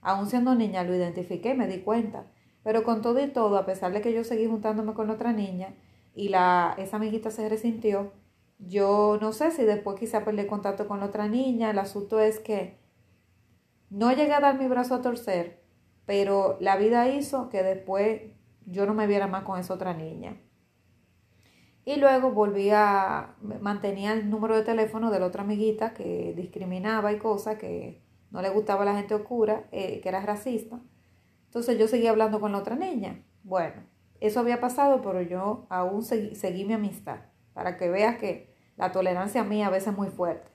Aún 0.01 0.27
siendo 0.29 0.55
niña 0.55 0.85
lo 0.85 0.95
identifiqué, 0.95 1.55
me 1.55 1.67
di 1.67 1.81
cuenta. 1.81 2.27
Pero 2.63 2.83
con 2.85 3.03
todo 3.03 3.23
y 3.23 3.29
todo, 3.29 3.57
a 3.59 3.67
pesar 3.67 3.93
de 3.93 4.01
que 4.01 4.13
yo 4.13 4.25
seguí 4.25 4.47
juntándome 4.47 4.95
con 4.95 5.11
otra 5.11 5.33
niña 5.33 5.75
y 6.15 6.29
la, 6.29 6.75
esa 6.79 6.97
amiguita 6.97 7.31
se 7.31 7.49
resintió, 7.49 8.13
yo 8.59 9.19
no 9.21 9.33
sé 9.33 9.51
si 9.51 9.65
después 9.65 9.99
quizá 9.99 10.25
perdí 10.25 10.47
contacto 10.47 10.89
con 10.89 11.01
la 11.01 11.07
otra 11.07 11.29
niña. 11.29 11.71
El 11.71 11.79
asunto 11.79 12.21
es 12.21 12.41
que 12.41 12.79
no 13.91 14.13
llegué 14.13 14.33
a 14.33 14.41
dar 14.41 14.59
mi 14.59 14.67
brazo 14.69 14.95
a 14.95 15.03
torcer, 15.03 15.63
pero 16.07 16.57
la 16.61 16.77
vida 16.77 17.09
hizo 17.09 17.49
que 17.49 17.63
después 17.63 18.23
yo 18.65 18.87
no 18.87 18.95
me 18.95 19.07
viera 19.07 19.27
más 19.27 19.45
con 19.45 19.59
esa 19.59 19.75
otra 19.75 19.95
niña. 19.95 20.41
Y 21.87 21.97
luego 21.97 22.33
volví 22.33 22.71
a, 22.71 23.37
mantenía 23.61 24.13
el 24.13 24.29
número 24.29 24.57
de 24.57 24.65
teléfono 24.65 25.13
de 25.13 25.21
la 25.21 25.27
otra 25.27 25.45
amiguita 25.45 25.95
que 25.95 26.35
discriminaba 26.37 27.13
y 27.13 27.19
cosas, 27.19 27.59
que 27.59 28.03
no 28.33 28.43
le 28.43 28.51
gustaba 28.51 28.83
a 28.83 28.87
la 28.87 28.97
gente 28.97 29.15
oscura, 29.15 29.69
eh, 29.71 30.01
que 30.01 30.09
era 30.09 30.21
racista. 30.21 30.81
Entonces 31.45 31.79
yo 31.79 31.87
seguía 31.87 32.11
hablando 32.11 32.41
con 32.41 32.51
la 32.51 32.59
otra 32.59 32.75
niña. 32.75 33.23
Bueno, 33.45 33.85
eso 34.21 34.41
había 34.41 34.61
pasado, 34.61 35.01
pero 35.01 35.23
yo 35.23 35.67
aún 35.69 36.03
seguí, 36.03 36.65
mi 36.65 36.73
amistad, 36.73 37.21
para 37.53 37.77
que 37.77 37.89
veas 37.89 38.19
que 38.19 38.53
la 38.77 38.91
tolerancia 38.91 39.45
mía 39.45 39.69
a 39.69 39.71
veces 39.71 39.93
es 39.93 39.97
muy 39.97 40.09
fuerte. 40.09 40.51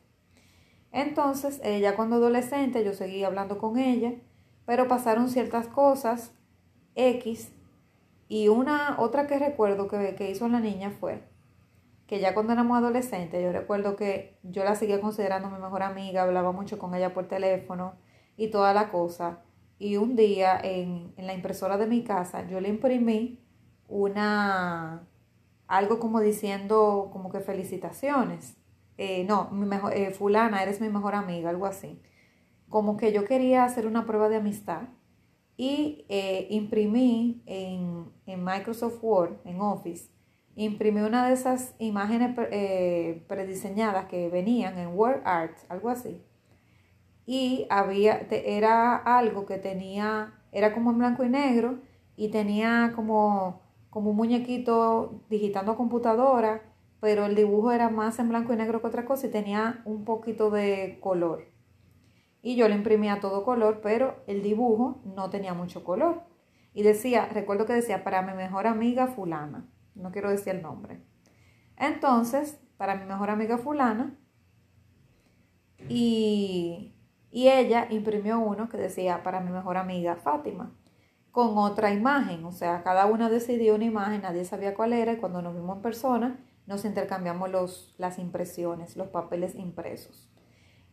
Entonces, 0.92 1.62
ella 1.64 1.96
cuando 1.96 2.18
adolescente, 2.18 2.84
yo 2.84 2.92
seguí 2.92 3.24
hablando 3.24 3.58
con 3.58 3.80
ella, 3.80 4.16
pero 4.66 4.90
pasaron 4.90 5.30
ciertas 5.30 5.70
cosas 5.70 6.34
X. 6.96 7.54
Y 8.32 8.48
una 8.48 8.96
otra 8.98 9.28
que 9.28 9.38
recuerdo 9.38 9.90
que, 9.90 10.16
que 10.16 10.32
hizo 10.32 10.48
la 10.48 10.62
niña 10.62 10.90
fue 10.90 11.22
que 12.08 12.22
ya 12.22 12.34
cuando 12.34 12.54
éramos 12.54 12.78
adolescentes, 12.78 13.44
yo 13.44 13.52
recuerdo 13.52 13.98
que 13.98 14.38
yo 14.42 14.64
la 14.64 14.76
seguía 14.76 15.02
considerando 15.02 15.50
mi 15.50 15.60
mejor 15.60 15.84
amiga, 15.84 16.24
hablaba 16.24 16.54
mucho 16.54 16.80
con 16.80 16.96
ella 16.96 17.14
por 17.14 17.28
teléfono 17.28 17.96
y 18.38 18.48
toda 18.48 18.74
la 18.74 18.88
cosa. 18.88 19.40
Y 19.80 19.98
un 19.98 20.16
día 20.16 20.58
en, 20.64 21.14
en 21.18 21.28
la 21.28 21.34
impresora 21.34 21.78
de 21.78 21.88
mi 21.88 22.06
casa 22.06 22.48
yo 22.48 22.62
le 22.62 22.70
imprimí 22.70 23.44
una, 23.90 25.06
algo 25.68 26.00
como 26.00 26.22
diciendo 26.22 27.10
como 27.12 27.34
que 27.34 27.42
felicitaciones. 27.42 28.56
Eh, 28.98 29.26
no, 29.26 29.50
mi 29.52 29.66
mejor, 29.66 29.92
eh, 29.94 30.12
fulana, 30.12 30.64
eres 30.64 30.80
mi 30.80 30.88
mejor 30.88 31.16
amiga, 31.16 31.50
algo 31.50 31.66
así. 31.66 32.02
Como 32.70 32.96
que 32.96 33.12
yo 33.12 33.26
quería 33.26 33.66
hacer 33.66 33.88
una 33.88 34.06
prueba 34.06 34.30
de 34.30 34.38
amistad 34.38 34.84
y 35.58 36.06
eh, 36.10 36.48
imprimí 36.50 37.42
en, 37.46 38.12
en, 38.26 38.44
Microsoft 38.44 39.00
Word, 39.02 39.38
en 39.46 39.62
Office, 39.62 40.10
imprimí 40.56 41.02
una 41.02 41.28
de 41.28 41.34
esas 41.34 41.76
imágenes 41.80 42.36
prediseñadas 43.28 44.06
que 44.06 44.30
venían 44.30 44.78
en 44.78 44.90
Word 44.98 45.22
Art, 45.24 45.58
algo 45.70 45.90
así 45.90 46.22
y 47.26 47.66
había, 47.70 48.28
era 48.30 48.96
algo 48.96 49.46
que 49.46 49.58
tenía, 49.58 50.34
era 50.52 50.74
como 50.74 50.92
en 50.92 50.98
blanco 50.98 51.24
y 51.24 51.30
negro 51.30 51.80
y 52.16 52.30
tenía 52.30 52.92
como, 52.96 53.62
como 53.90 54.12
un 54.12 54.18
muñequito 54.18 55.22
digitando 55.30 55.78
computadora, 55.78 56.62
pero 57.00 57.26
el 57.26 57.36
dibujo 57.36 57.72
era 57.72 57.90
más 57.90 58.20
en 58.20 58.30
blanco 58.30 58.54
y 58.54 58.58
negro 58.58 58.82
que 58.82 58.88
otra 58.88 59.06
cosa 59.06 59.28
y 59.28 59.32
tenía 59.32 59.82
un 59.86 60.04
poquito 60.04 60.50
de 60.52 61.00
color. 61.00 61.46
Y 62.42 62.56
yo 62.56 62.68
le 62.68 62.76
imprimía 62.76 63.20
todo 63.20 63.44
color, 63.44 63.82
pero 63.82 64.24
el 64.28 64.42
dibujo 64.42 65.02
no 65.06 65.30
tenía 65.30 65.54
mucho 65.54 65.84
color. 65.84 66.24
Y 66.74 66.84
decía, 66.84 67.28
recuerdo 67.32 67.66
que 67.66 67.74
decía, 67.74 68.04
para 68.04 68.22
mi 68.22 68.34
mejor 68.34 68.68
amiga 68.68 69.08
fulana, 69.08 69.70
no 69.94 70.12
quiero 70.12 70.30
decir 70.30 70.56
el 70.56 70.62
nombre. 70.62 71.02
Entonces, 71.78 72.60
para 72.78 72.96
mi 72.96 73.06
mejor 73.06 73.30
amiga 73.30 73.58
fulana, 73.58 74.18
y 75.90 76.96
y 77.32 77.48
ella 77.48 77.88
imprimió 77.90 78.40
uno 78.40 78.68
que 78.68 78.78
decía 78.78 79.24
para 79.24 79.40
mi 79.40 79.52
mejor 79.52 79.78
amiga 79.78 80.18
Fátima, 80.18 80.76
con 81.32 81.58
otra 81.58 81.94
imagen, 81.94 82.44
o 82.44 82.52
sea, 82.52 82.84
cada 82.84 83.06
una 83.06 83.30
decidió 83.30 83.76
una 83.76 83.86
imagen, 83.86 84.24
nadie 84.24 84.44
sabía 84.44 84.76
cuál 84.76 84.92
era 84.92 85.14
y 85.14 85.18
cuando 85.18 85.42
nos 85.42 85.56
vimos 85.56 85.78
en 85.78 85.82
persona 85.82 86.46
nos 86.68 86.84
intercambiamos 86.84 87.50
los, 87.50 87.96
las 87.98 88.20
impresiones, 88.20 88.98
los 88.98 89.08
papeles 89.08 89.56
impresos. 89.56 90.30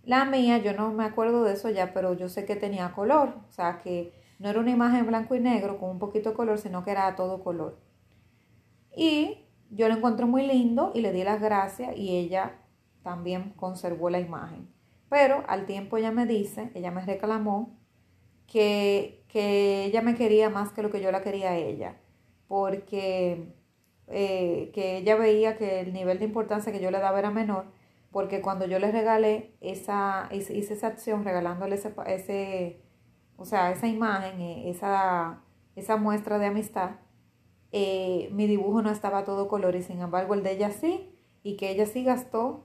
La 0.09 0.25
mía, 0.25 0.57
yo 0.57 0.73
no 0.73 0.91
me 0.91 1.05
acuerdo 1.05 1.45
de 1.45 1.53
eso 1.53 1.69
ya, 1.69 1.93
pero 1.93 2.15
yo 2.15 2.31
sé 2.31 2.47
que 2.47 2.57
tenía 2.57 2.95
color, 2.95 3.35
o 3.47 3.53
sea, 3.53 3.79
que 3.85 4.15
no 4.38 4.49
era 4.49 4.59
una 4.59 4.71
imagen 4.71 5.07
blanco 5.07 5.35
y 5.35 5.41
negro 5.41 5.79
con 5.79 5.91
un 5.91 5.99
poquito 5.99 6.31
de 6.31 6.35
color, 6.35 6.57
sino 6.57 6.83
que 6.83 6.93
era 6.93 7.15
todo 7.15 7.45
color. 7.45 7.79
Y 8.97 9.45
yo 9.69 9.87
lo 9.87 9.95
encontré 9.95 10.25
muy 10.25 10.47
lindo 10.47 10.93
y 10.95 11.03
le 11.03 11.12
di 11.12 11.25
las 11.25 11.43
gracias 11.43 11.95
y 11.95 12.17
ella 12.17 12.59
también 13.03 13.53
conservó 13.55 14.09
la 14.09 14.19
imagen. 14.19 14.71
Pero 15.11 15.45
al 15.47 15.67
tiempo 15.67 15.99
ella 15.99 16.11
me 16.11 16.25
dice, 16.25 16.71
ella 16.73 16.91
me 16.91 17.05
reclamó 17.05 17.79
que, 18.47 19.27
que 19.29 19.85
ella 19.85 20.00
me 20.00 20.15
quería 20.15 20.49
más 20.49 20.71
que 20.73 20.83
lo 20.83 20.91
que 20.91 21.03
yo 21.03 21.12
la 21.12 21.21
quería 21.21 21.50
a 21.50 21.57
ella, 21.59 22.00
porque 22.47 23.53
eh, 24.07 24.71
que 24.73 24.97
ella 24.97 25.17
veía 25.17 25.59
que 25.59 25.81
el 25.81 25.93
nivel 25.93 26.19
de 26.19 26.25
importancia 26.25 26.73
que 26.73 26.81
yo 26.81 26.91
le 26.91 26.99
daba 26.99 27.19
era 27.19 27.31
menor, 27.31 27.67
porque 28.11 28.41
cuando 28.41 28.67
yo 28.67 28.79
le 28.79 28.91
regalé 28.91 29.55
esa, 29.61 30.29
hice 30.33 30.59
esa 30.59 30.87
acción 30.87 31.25
regalándole 31.25 31.77
ese, 31.77 31.93
ese 32.07 32.83
o 33.37 33.45
sea, 33.45 33.71
esa 33.71 33.87
imagen, 33.87 34.41
eh, 34.41 34.71
esa, 34.71 35.43
esa 35.77 35.97
muestra 35.97 36.38
de 36.38 36.47
amistad, 36.47 36.97
eh, 37.71 38.31
mi 38.33 38.47
dibujo 38.47 38.83
no 38.83 38.91
estaba 38.91 39.25
todo 39.25 39.49
color 39.49 39.77
y 39.77 39.83
sin 39.83 40.00
embargo 40.00 40.35
el 40.35 40.43
de 40.43 40.53
ella 40.53 40.71
sí, 40.71 41.15
y 41.43 41.57
que 41.57 41.71
ella 41.71 41.87
sí 41.87 42.05
gastó 42.05 42.65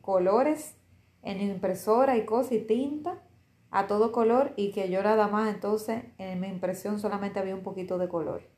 colores 0.00 0.76
en 1.22 1.40
impresora 1.40 2.16
y 2.16 2.24
cosa 2.24 2.54
y 2.54 2.60
tinta 2.60 3.22
a 3.70 3.86
todo 3.86 4.12
color 4.12 4.52
y 4.56 4.70
que 4.70 4.88
yo 4.88 5.02
nada 5.02 5.26
más 5.28 5.52
entonces 5.52 6.04
en 6.18 6.40
mi 6.40 6.46
impresión 6.46 7.00
solamente 7.00 7.40
había 7.40 7.54
un 7.54 7.62
poquito 7.62 7.98
de 7.98 8.08
color. 8.08 8.53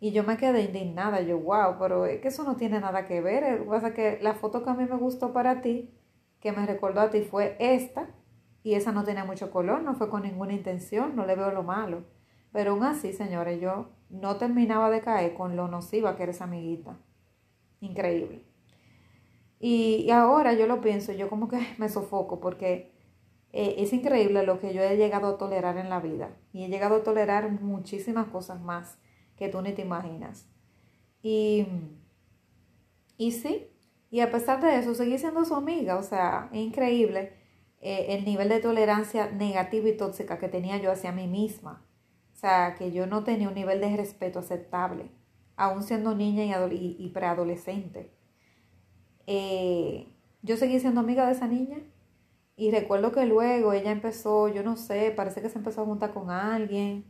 Y 0.00 0.12
yo 0.12 0.22
me 0.22 0.36
quedé 0.36 0.62
indignada, 0.62 1.20
yo, 1.22 1.38
wow, 1.38 1.76
pero 1.78 2.06
es 2.06 2.20
que 2.20 2.28
eso 2.28 2.44
no 2.44 2.56
tiene 2.56 2.78
nada 2.80 3.04
que 3.06 3.20
ver. 3.20 3.58
Lo 3.58 3.64
que 3.64 3.70
pasa 3.70 3.88
es 3.88 3.94
que 3.94 4.18
la 4.22 4.34
foto 4.34 4.62
que 4.62 4.70
a 4.70 4.74
mí 4.74 4.84
me 4.84 4.96
gustó 4.96 5.32
para 5.32 5.60
ti, 5.60 5.90
que 6.40 6.52
me 6.52 6.64
recordó 6.66 7.00
a 7.00 7.10
ti, 7.10 7.22
fue 7.22 7.56
esta, 7.58 8.08
y 8.62 8.74
esa 8.74 8.92
no 8.92 9.04
tenía 9.04 9.24
mucho 9.24 9.50
color, 9.50 9.82
no 9.82 9.94
fue 9.94 10.08
con 10.08 10.22
ninguna 10.22 10.52
intención, 10.52 11.16
no 11.16 11.26
le 11.26 11.34
veo 11.34 11.50
lo 11.50 11.64
malo. 11.64 12.04
Pero 12.52 12.72
aún 12.72 12.84
así, 12.84 13.12
señores, 13.12 13.60
yo 13.60 13.88
no 14.08 14.36
terminaba 14.36 14.90
de 14.90 15.00
caer 15.00 15.34
con 15.34 15.56
lo 15.56 15.68
nociva 15.68 16.16
que 16.16 16.24
eres 16.24 16.42
amiguita. 16.42 16.96
Increíble. 17.80 18.44
Y, 19.60 20.10
ahora 20.10 20.52
yo 20.52 20.66
lo 20.66 20.80
pienso, 20.80 21.12
yo 21.12 21.28
como 21.28 21.48
que 21.48 21.58
me 21.78 21.88
sofoco 21.88 22.40
porque 22.40 22.92
eh, 23.52 23.76
es 23.78 23.92
increíble 23.92 24.44
lo 24.44 24.60
que 24.60 24.72
yo 24.72 24.82
he 24.82 24.96
llegado 24.96 25.28
a 25.28 25.38
tolerar 25.38 25.76
en 25.76 25.90
la 25.90 26.00
vida. 26.00 26.36
Y 26.52 26.64
he 26.64 26.68
llegado 26.68 26.96
a 26.96 27.02
tolerar 27.02 27.50
muchísimas 27.50 28.28
cosas 28.28 28.60
más 28.60 28.98
que 29.38 29.48
tú 29.48 29.62
ni 29.62 29.72
te 29.72 29.82
imaginas. 29.82 30.46
Y, 31.22 31.66
y 33.16 33.32
sí, 33.32 33.68
y 34.10 34.20
a 34.20 34.30
pesar 34.30 34.60
de 34.60 34.78
eso, 34.78 34.94
seguí 34.94 35.18
siendo 35.18 35.44
su 35.44 35.54
amiga, 35.54 35.96
o 35.96 36.02
sea, 36.02 36.48
es 36.52 36.60
increíble 36.60 37.32
eh, 37.80 38.06
el 38.10 38.24
nivel 38.24 38.48
de 38.48 38.60
tolerancia 38.60 39.30
negativa 39.30 39.88
y 39.88 39.96
tóxica 39.96 40.38
que 40.38 40.48
tenía 40.48 40.78
yo 40.78 40.90
hacia 40.90 41.12
mí 41.12 41.26
misma. 41.26 41.84
O 42.34 42.36
sea, 42.36 42.74
que 42.76 42.92
yo 42.92 43.06
no 43.06 43.24
tenía 43.24 43.48
un 43.48 43.54
nivel 43.54 43.80
de 43.80 43.96
respeto 43.96 44.38
aceptable, 44.38 45.10
aún 45.56 45.82
siendo 45.82 46.14
niña 46.14 46.44
y, 46.70 47.08
preadolescente. 47.12 48.12
Eh, 49.26 50.08
yo 50.42 50.56
seguí 50.56 50.80
siendo 50.80 51.00
amiga 51.00 51.26
de 51.26 51.32
esa 51.32 51.48
niña 51.48 51.78
y 52.56 52.70
recuerdo 52.70 53.12
que 53.12 53.26
luego 53.26 53.72
ella 53.72 53.90
empezó, 53.90 54.48
yo 54.48 54.62
no 54.62 54.76
sé, 54.76 55.12
parece 55.14 55.42
que 55.42 55.50
se 55.50 55.58
empezó 55.58 55.82
a 55.82 55.84
juntar 55.84 56.14
con 56.14 56.30
alguien, 56.30 57.04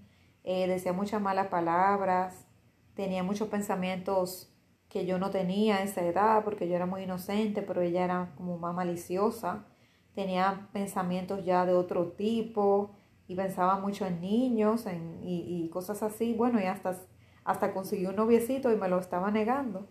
eh, 0.50 0.66
decía 0.66 0.94
muchas 0.94 1.20
malas 1.20 1.48
palabras, 1.48 2.46
tenía 2.94 3.22
muchos 3.22 3.48
pensamientos 3.48 4.50
que 4.88 5.04
yo 5.04 5.18
no 5.18 5.28
tenía 5.30 5.76
a 5.76 5.82
esa 5.82 6.02
edad 6.02 6.42
porque 6.42 6.66
yo 6.66 6.74
era 6.74 6.86
muy 6.86 7.02
inocente, 7.02 7.60
pero 7.60 7.82
ella 7.82 8.02
era 8.02 8.32
como 8.34 8.56
más 8.56 8.74
maliciosa, 8.74 9.66
tenía 10.14 10.70
pensamientos 10.72 11.44
ya 11.44 11.66
de 11.66 11.74
otro 11.74 12.12
tipo 12.12 12.92
y 13.26 13.34
pensaba 13.34 13.78
mucho 13.78 14.06
en 14.06 14.22
niños 14.22 14.86
y, 15.22 15.68
cosas 15.70 16.02
así, 16.02 16.32
bueno, 16.32 16.58
y 16.58 16.64
hasta, 16.64 16.96
hasta 17.44 17.74
consiguió 17.74 18.08
un 18.08 18.16
noviecito 18.16 18.72
y 18.72 18.76
me 18.76 18.88
lo 18.88 18.98
estaba 19.00 19.30
negando. 19.30 19.86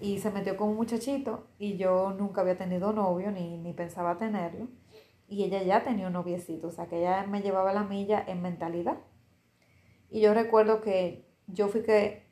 Y 0.00 0.18
se 0.20 0.30
metió 0.30 0.56
con 0.56 0.70
un 0.70 0.76
muchachito 0.76 1.46
y 1.58 1.76
yo 1.76 2.12
nunca 2.12 2.40
había 2.40 2.56
tenido 2.56 2.94
novio 2.94 3.30
ni, 3.32 3.58
ni 3.58 3.74
pensaba 3.74 4.16
tenerlo. 4.16 4.66
Y 5.28 5.44
ella 5.44 5.62
ya 5.62 5.84
tenía 5.84 6.06
un 6.06 6.14
noviecito, 6.14 6.68
o 6.68 6.70
sea 6.70 6.86
que 6.86 7.00
ella 7.00 7.26
me 7.28 7.42
llevaba 7.42 7.74
la 7.74 7.84
milla 7.84 8.24
en 8.26 8.40
mentalidad. 8.40 8.96
Y 10.10 10.20
yo 10.20 10.34
recuerdo 10.34 10.80
que 10.80 11.24
yo 11.46 11.68
fui 11.68 11.82
que, 11.82 12.26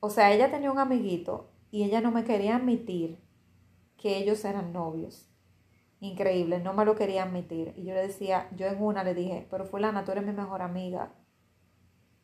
o 0.00 0.10
sea, 0.10 0.32
ella 0.32 0.50
tenía 0.50 0.72
un 0.72 0.78
amiguito 0.78 1.50
y 1.70 1.84
ella 1.84 2.00
no 2.00 2.10
me 2.10 2.24
quería 2.24 2.56
admitir 2.56 3.18
que 3.96 4.18
ellos 4.18 4.44
eran 4.44 4.72
novios. 4.72 5.28
Increíble, 6.00 6.60
no 6.60 6.74
me 6.74 6.84
lo 6.84 6.94
quería 6.94 7.24
admitir. 7.24 7.72
Y 7.76 7.84
yo 7.84 7.94
le 7.94 8.02
decía, 8.02 8.48
yo 8.56 8.66
en 8.66 8.82
una 8.82 9.04
le 9.04 9.14
dije, 9.14 9.46
pero 9.50 9.64
fulana, 9.66 10.04
tú 10.04 10.12
eres 10.12 10.24
mi 10.24 10.32
mejor 10.32 10.62
amiga. 10.62 11.12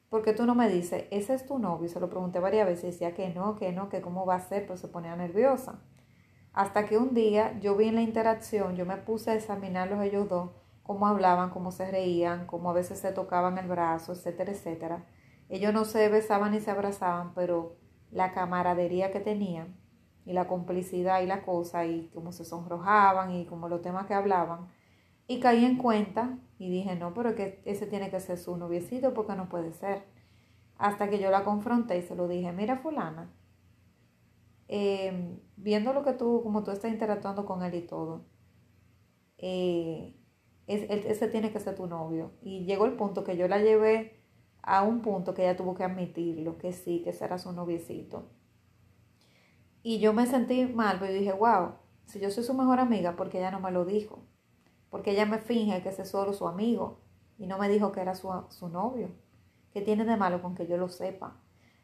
¿Por 0.09 0.23
qué 0.23 0.33
tú 0.33 0.47
no 0.47 0.55
me 0.55 0.69
dices, 0.69 1.07
ese 1.11 1.35
es 1.35 1.47
tu 1.47 1.59
novio? 1.59 1.89
Se 1.89 1.99
lo 1.99 2.09
pregunté 2.09 2.39
varias 2.39 2.69
veces 2.69 2.93
decía 2.93 3.15
que 3.15 3.31
no, 3.31 3.57
que 3.57 3.73
no, 3.73 3.89
que 3.89 4.01
cómo 4.01 4.27
va 4.27 4.37
a 4.37 4.41
ser, 4.41 4.67
pues 4.67 4.81
se 4.81 4.89
ponía 4.89 5.17
nerviosa. 5.17 5.81
Hasta 6.53 6.87
que 6.87 6.99
un 6.99 7.15
día 7.15 7.59
yo 7.61 7.77
vi 7.77 7.89
en 7.89 7.97
la 7.97 8.03
interacción, 8.03 8.77
yo 8.77 8.87
me 8.87 8.97
puse 8.97 9.33
a 9.33 9.35
examinarlos 9.35 10.01
ellos 10.05 10.29
dos, 10.29 10.51
cómo 10.85 11.09
hablaban, 11.09 11.51
cómo 11.51 11.73
se 11.73 11.91
reían, 11.91 12.47
cómo 12.47 12.71
a 12.71 12.75
veces 12.75 13.01
se 13.01 13.11
tocaban 13.11 13.59
el 13.59 13.67
brazo, 13.67 14.13
etcétera, 14.13 14.53
etcétera. 14.53 15.07
Ellos 15.49 15.75
no 15.75 15.85
se 15.85 16.09
besaban 16.09 16.53
ni 16.53 16.61
se 16.61 16.71
abrazaban, 16.71 17.35
pero 17.35 17.77
la 18.13 18.33
camaradería 18.33 19.11
que 19.11 19.19
tenían 19.19 19.77
y 20.25 20.33
la 20.35 20.47
complicidad 20.47 21.23
y 21.23 21.27
la 21.27 21.43
cosa 21.43 21.85
y 21.87 22.11
cómo 22.15 22.31
se 22.31 22.45
sonrojaban 22.45 23.33
y 23.33 23.47
como 23.47 23.69
los 23.69 23.83
temas 23.83 24.07
que 24.07 24.15
hablaban. 24.15 24.69
Y 25.27 25.41
caí 25.41 25.65
en 25.65 25.79
cuenta 25.79 26.39
y 26.59 26.71
dije, 26.71 26.95
no, 26.95 27.15
pero 27.15 27.35
que 27.35 27.63
ese 27.65 27.87
tiene 27.89 28.11
que 28.11 28.21
ser 28.21 28.39
su 28.39 28.57
noviecito 28.57 29.13
porque 29.15 29.35
no 29.35 29.49
puede 29.49 29.73
ser. 29.73 30.05
Hasta 30.79 31.11
que 31.11 31.19
yo 31.19 31.31
la 31.31 31.45
confronté 31.45 31.99
y 31.99 32.03
se 32.03 32.15
lo 32.15 32.29
dije, 32.29 32.53
mira 32.53 32.77
fulana, 32.79 33.31
Em, 34.69 35.39
viendo 35.57 35.93
lo 35.93 36.03
que 36.05 36.13
tú, 36.15 36.43
como 36.43 36.63
tú 36.65 36.71
estás 36.71 36.91
interactuando 36.91 37.45
con 37.45 37.63
él 37.63 37.75
y 37.75 37.83
todo, 37.87 38.25
eh, 39.39 40.15
ese 40.67 41.29
tiene 41.29 41.53
que 41.53 41.61
ser 41.61 41.75
tu 41.75 41.87
novio. 41.87 42.33
Y 42.43 42.65
llegó 42.65 42.87
el 42.87 42.95
punto 42.95 43.25
que 43.25 43.37
yo 43.37 43.49
la 43.49 43.59
llevé 43.59 44.21
a 44.63 44.83
un 44.83 45.03
punto 45.03 45.35
que 45.35 45.43
ella 45.43 45.57
tuvo 45.57 45.75
que 45.75 45.85
admitirlo, 45.85 46.59
que 46.59 46.73
sí, 46.73 47.03
que 47.03 47.13
será 47.13 47.39
su 47.39 47.53
noviecito. 47.53 48.31
Y 49.83 49.99
yo 49.99 50.13
me 50.15 50.27
sentí 50.27 50.65
mal, 50.67 50.99
pero 50.99 51.13
dije, 51.13 51.33
wow, 51.33 51.75
si 52.07 52.19
yo 52.21 52.31
soy 52.31 52.45
su 52.45 52.55
mejor 52.55 52.81
amiga, 52.81 53.17
porque 53.17 53.39
ella 53.39 53.51
no 53.51 53.61
me 53.61 53.71
lo 53.71 53.85
dijo? 53.85 54.25
Porque 54.91 55.11
ella 55.11 55.27
me 55.27 55.39
finge 55.39 55.83
que 55.83 55.91
ese 55.91 56.03
es 56.03 56.09
solo 56.09 56.33
su 56.33 56.49
amigo 56.49 57.01
y 57.39 57.47
no 57.47 57.59
me 57.59 57.69
dijo 57.69 57.93
que 57.93 58.01
era 58.01 58.15
su, 58.15 58.31
su 58.49 58.69
novio. 58.69 59.11
¿Qué 59.73 59.83
tiene 59.83 60.05
de 60.05 60.17
malo 60.17 60.41
con 60.41 60.55
que 60.55 60.67
yo 60.67 60.77
lo 60.77 60.89
sepa? 60.89 61.37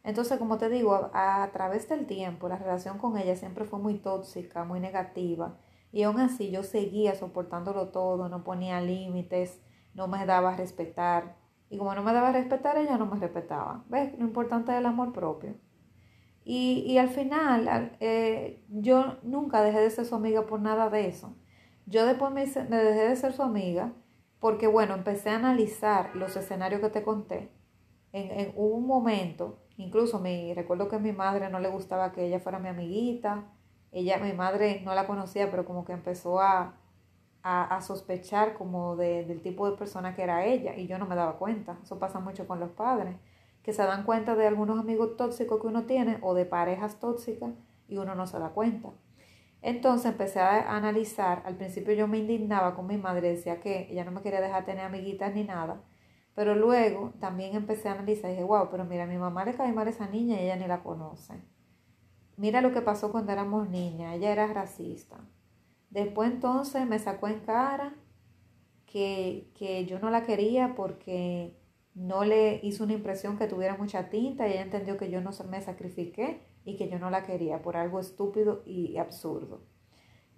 Entonces, 0.03 0.39
como 0.39 0.57
te 0.59 0.69
digo, 0.69 1.11
a, 1.13 1.49
través 1.53 1.89
del 1.89 2.07
tiempo 2.07 2.49
la 2.49 2.57
relación 2.57 2.99
con 2.99 3.19
ella 3.19 3.37
siempre 3.37 3.65
fue 3.65 3.79
muy 3.79 3.99
tóxica, 3.99 4.65
muy 4.65 4.81
negativa. 4.81 5.59
Y 5.93 6.03
aún 6.05 6.21
así 6.21 6.51
yo 6.51 6.63
seguía 6.63 7.15
soportándolo 7.15 7.89
todo, 7.89 8.29
no 8.29 8.45
ponía 8.45 8.81
límites, 8.81 9.61
no 9.95 10.09
me 10.09 10.25
daba 10.27 10.53
a 10.53 10.57
respetar. 10.57 11.37
Y 11.69 11.79
como 11.79 11.95
no 11.95 12.03
me 12.03 12.13
daba 12.13 12.29
a 12.29 12.33
respetar, 12.33 12.79
ella 12.79 12.99
no 12.99 13.07
me 13.07 13.19
respetaba. 13.19 13.85
¿Ves? 13.89 14.17
Lo 14.19 14.25
importante 14.25 14.73
es 14.73 14.79
el 14.79 14.87
amor 14.87 15.13
propio. 15.13 15.55
Y, 16.45 16.85
y 16.87 16.99
al 16.99 17.09
final, 17.09 17.97
eh, 18.01 18.65
yo 18.69 19.19
nunca 19.23 19.63
dejé 19.63 19.81
de 19.81 19.91
ser 19.91 20.05
su 20.07 20.15
amiga 20.15 20.47
por 20.47 20.61
nada 20.61 20.91
de 20.91 21.09
eso. 21.09 21.35
Yo 21.87 22.07
después 22.07 22.33
me, 22.33 22.47
dejé 22.47 23.09
de 23.09 23.17
ser 23.17 23.33
su 23.33 23.43
amiga 23.43 23.93
porque, 24.39 24.67
bueno, 24.67 24.95
empecé 24.95 25.31
a 25.31 25.37
analizar 25.37 26.15
los 26.17 26.37
escenarios 26.37 26.81
que 26.81 26.91
te 26.91 27.03
conté. 27.03 27.51
En, 28.13 28.31
en 28.31 28.53
un 28.57 28.87
momento 28.87 29.59
Incluso 29.81 30.21
me 30.21 30.53
recuerdo 30.55 30.89
que 30.89 30.97
a 30.97 30.99
mi 30.99 31.13
madre 31.13 31.49
no 31.49 31.59
le 31.59 31.71
gustaba 31.71 32.13
que 32.13 32.27
ella 32.27 32.39
fuera 32.39 32.59
mi 32.59 32.69
amiguita. 32.69 33.45
Ella, 33.93 34.19
mi 34.19 34.33
madre 34.33 34.83
no 34.85 34.95
la 34.95 35.07
conocía, 35.07 35.51
pero 35.51 35.65
como 35.65 35.85
que 35.85 35.93
empezó 35.93 36.41
a, 36.41 36.75
a, 37.43 37.81
sospechar 37.81 38.55
como 38.55 38.97
de, 38.97 39.25
del 39.25 39.43
tipo 39.43 39.71
de 39.71 39.77
persona 39.77 40.15
que 40.15 40.23
era 40.23 40.45
ella 40.45 40.77
y 40.77 40.87
yo 40.87 40.99
no 40.99 41.07
me 41.07 41.17
daba 41.17 41.39
cuenta. 41.39 41.79
Eso 41.83 41.99
pasa 41.99 42.21
mucho 42.21 42.47
con 42.47 42.61
los 42.61 42.71
padres, 42.71 43.17
que 43.63 43.73
se 43.73 43.83
dan 43.83 44.05
cuenta 44.05 44.37
de 44.37 44.47
algunos 44.47 44.79
amigos 44.79 45.17
tóxicos 45.17 45.61
que 45.61 45.67
uno 45.67 45.85
tiene 45.85 46.19
o 46.23 46.35
de 46.35 46.45
parejas 46.45 47.01
tóxicas 47.01 47.51
y 47.89 47.99
uno 47.99 48.15
no 48.15 48.27
se 48.27 48.39
da 48.39 48.51
cuenta. 48.51 48.91
Entonces 49.63 50.13
empecé 50.13 50.41
a 50.41 50.75
analizar, 50.75 51.43
al 51.45 51.57
principio 51.57 51.93
yo 51.93 52.09
me 52.09 52.19
indignaba 52.19 52.75
con 52.75 52.87
mi 52.87 52.97
madre, 52.97 53.31
decía 53.31 53.61
que 53.61 53.89
ella 53.91 54.05
no 54.05 54.11
me 54.11 54.23
quería 54.23 54.41
dejar 54.41 54.65
tener 54.65 54.85
amiguitas 54.85 55.35
ni 55.35 55.45
nada, 55.45 55.83
pero 56.35 56.55
luego 56.55 57.13
también 57.21 57.55
empecé 57.55 57.89
a 57.89 57.93
analizar 57.93 58.31
y 58.31 58.35
dije, 58.35 58.45
wow, 58.45 58.69
pero 58.71 58.85
mira, 58.85 59.05
a 59.05 59.07
mi 59.07 59.19
mamá 59.19 59.45
le 59.45 59.55
cae 59.55 59.73
mal 59.73 59.87
a 59.87 59.91
esa 59.91 60.07
niña 60.07 60.37
y 60.37 60.45
ella 60.45 60.57
ni 60.57 60.67
la 60.67 60.83
conoce. 60.83 61.35
Mira 62.41 62.63
lo 62.63 62.73
que 62.73 62.81
pasó 62.81 63.13
cuando 63.13 63.33
éramos 63.33 63.69
niñas, 63.69 64.17
ella 64.17 64.33
era 64.33 64.47
racista. 64.47 65.19
Después 65.91 66.31
entonces 66.31 66.87
me 66.87 66.99
sacó 66.99 67.29
en 67.29 67.41
cara 67.41 67.95
que, 68.87 69.51
que 69.55 69.85
yo 69.85 69.99
no 69.99 70.09
la 70.09 70.23
quería 70.23 70.75
porque 70.75 71.55
no 71.95 72.25
le 72.25 72.59
hizo 72.63 72.85
una 72.85 72.95
impresión 72.95 73.37
que 73.37 73.47
tuviera 73.47 73.77
mucha 73.77 74.09
tinta 74.09 74.49
y 74.49 74.53
ella 74.53 74.63
entendió 74.63 74.97
que 74.97 75.11
yo 75.11 75.21
no 75.21 75.33
me 75.51 75.61
sacrifiqué 75.61 76.41
y 76.65 76.79
que 76.79 76.89
yo 76.89 76.99
no 76.99 77.11
la 77.11 77.25
quería 77.25 77.61
por 77.61 77.77
algo 77.77 78.01
estúpido 78.01 78.63
y 78.65 78.97
absurdo. 78.97 79.61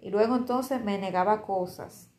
Y 0.01 0.09
luego 0.09 0.35
entonces 0.35 0.83
me 0.83 0.97
negaba 0.97 1.43
cosas 1.43 2.11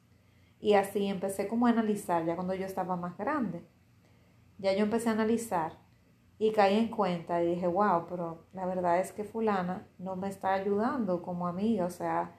y 0.60 0.72
así 0.72 1.08
empecé 1.08 1.46
como 1.46 1.66
a 1.66 1.70
analizar 1.70 2.24
ya 2.24 2.36
cuando 2.36 2.54
yo 2.54 2.64
estaba 2.64 2.96
más 2.96 3.18
grande. 3.18 3.62
Ya 4.56 4.72
yo 4.72 4.84
empecé 4.84 5.10
a 5.10 5.12
analizar 5.12 5.83
y 6.38 6.52
caí 6.52 6.76
en 6.76 6.88
cuenta 6.88 7.42
y 7.42 7.54
dije, 7.54 7.66
wow, 7.66 8.06
pero 8.08 8.46
la 8.52 8.66
verdad 8.66 9.00
es 9.00 9.12
que 9.12 9.24
fulana 9.24 9.86
no 9.98 10.16
me 10.16 10.28
está 10.28 10.54
ayudando 10.54 11.22
como 11.22 11.46
amiga, 11.46 11.86
o 11.86 11.90
sea, 11.90 12.34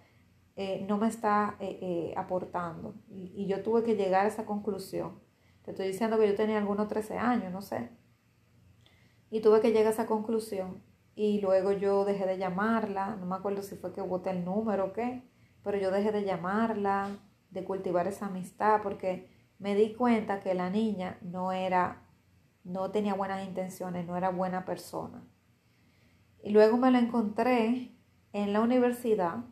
eh, 0.55 0.85
no 0.87 0.97
me 0.97 1.07
está 1.07 1.55
eh, 1.59 1.79
eh, 1.81 2.13
aportando. 2.17 2.95
Y, 3.09 3.31
y, 3.35 3.47
yo 3.47 3.61
tuve 3.63 3.83
que 3.83 3.95
llegar 3.95 4.25
a 4.25 4.29
esa 4.29 4.45
conclusión. 4.45 5.19
Te 5.63 5.71
estoy 5.71 5.87
diciendo 5.87 6.17
que 6.17 6.27
yo 6.27 6.35
tenía 6.35 6.57
algunos 6.57 6.87
13 6.87 7.17
años, 7.17 7.51
no 7.51 7.61
sé. 7.61 7.89
Y 9.29 9.41
tuve 9.41 9.61
que 9.61 9.71
llegar 9.71 9.87
a 9.87 9.89
esa 9.89 10.05
conclusión. 10.05 10.81
Y 11.15 11.39
luego 11.41 11.71
yo 11.71 12.05
dejé 12.05 12.25
de 12.25 12.37
llamarla, 12.37 13.15
no 13.15 13.25
me 13.25 13.35
acuerdo 13.35 13.61
si 13.61 13.75
fue 13.75 13.93
que 13.93 14.01
boté 14.01 14.31
el 14.31 14.43
número 14.43 14.85
o 14.85 14.93
qué, 14.93 15.23
pero 15.63 15.77
yo 15.77 15.89
dejé 15.89 16.11
de 16.11 16.23
llamarla, 16.25 17.17
de 17.49 17.63
cultivar 17.63 18.07
esa 18.07 18.27
amistad 18.27 18.81
porque 18.83 19.29
me 19.57 19.75
di 19.75 19.93
cuenta 19.93 20.41
que 20.41 20.53
la 20.53 20.69
niña 20.69 21.17
no 21.21 21.53
era, 21.53 22.04
no 22.65 22.91
tenía 22.91 23.13
buenas 23.13 23.47
intenciones, 23.47 24.05
no 24.05 24.17
era 24.17 24.29
buena 24.29 24.65
persona. 24.65 25.23
Y 26.43 26.49
luego 26.49 26.75
me 26.75 26.91
la 26.91 26.99
encontré 26.99 27.95
en 28.33 28.51
la 28.51 28.59
universidad 28.59 29.45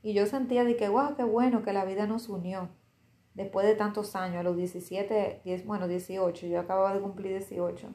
y 0.00 0.14
yo 0.14 0.24
sentía 0.24 0.64
de 0.64 0.76
que, 0.76 0.88
wow, 0.88 1.16
qué 1.16 1.24
bueno 1.24 1.62
que 1.62 1.74
la 1.74 1.84
vida 1.84 2.06
nos 2.06 2.30
unió. 2.30 2.70
Después 3.34 3.66
de 3.66 3.74
tantos 3.74 4.16
años, 4.16 4.38
a 4.38 4.42
los 4.42 4.56
17, 4.56 5.42
10, 5.44 5.66
bueno, 5.66 5.88
18, 5.88 6.46
yo 6.46 6.60
acababa 6.60 6.94
de 6.94 7.00
cumplir 7.00 7.32
18. 7.32 7.92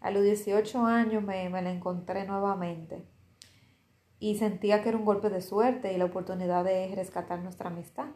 A 0.00 0.10
los 0.10 0.22
18 0.22 0.84
años 0.84 1.22
me, 1.22 1.48
me 1.48 1.62
la 1.62 1.70
encontré 1.70 2.26
nuevamente 2.26 3.06
y 4.20 4.36
sentía 4.36 4.82
que 4.82 4.90
era 4.90 4.98
un 4.98 5.06
golpe 5.06 5.30
de 5.30 5.40
suerte 5.40 5.92
y 5.92 5.96
la 5.96 6.04
oportunidad 6.04 6.62
de 6.62 6.94
rescatar 6.94 7.40
nuestra 7.40 7.70
amistad. 7.70 8.08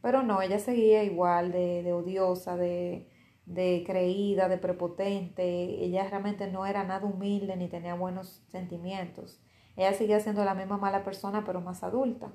Pero 0.00 0.22
no, 0.22 0.40
ella 0.40 0.58
seguía 0.58 1.04
igual 1.04 1.52
de, 1.52 1.92
odiosa, 1.92 2.56
de, 2.56 3.10
de 3.46 3.84
creída, 3.86 4.48
de 4.48 4.58
prepotente. 4.58 5.84
Ella 5.84 6.08
realmente 6.08 6.50
no 6.50 6.66
era 6.66 6.84
nada 6.84 7.06
humilde 7.06 7.56
ni 7.56 7.68
tenía 7.68 7.94
buenos 7.94 8.44
sentimientos. 8.48 9.40
Ella 9.76 9.92
seguía 9.94 10.20
siendo 10.20 10.44
la 10.44 10.54
misma 10.54 10.78
mala 10.78 11.04
persona, 11.04 11.44
pero 11.44 11.60
más 11.60 11.82
adulta. 11.82 12.32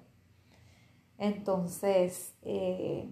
Entonces, 1.17 2.35
eh, 2.41 3.09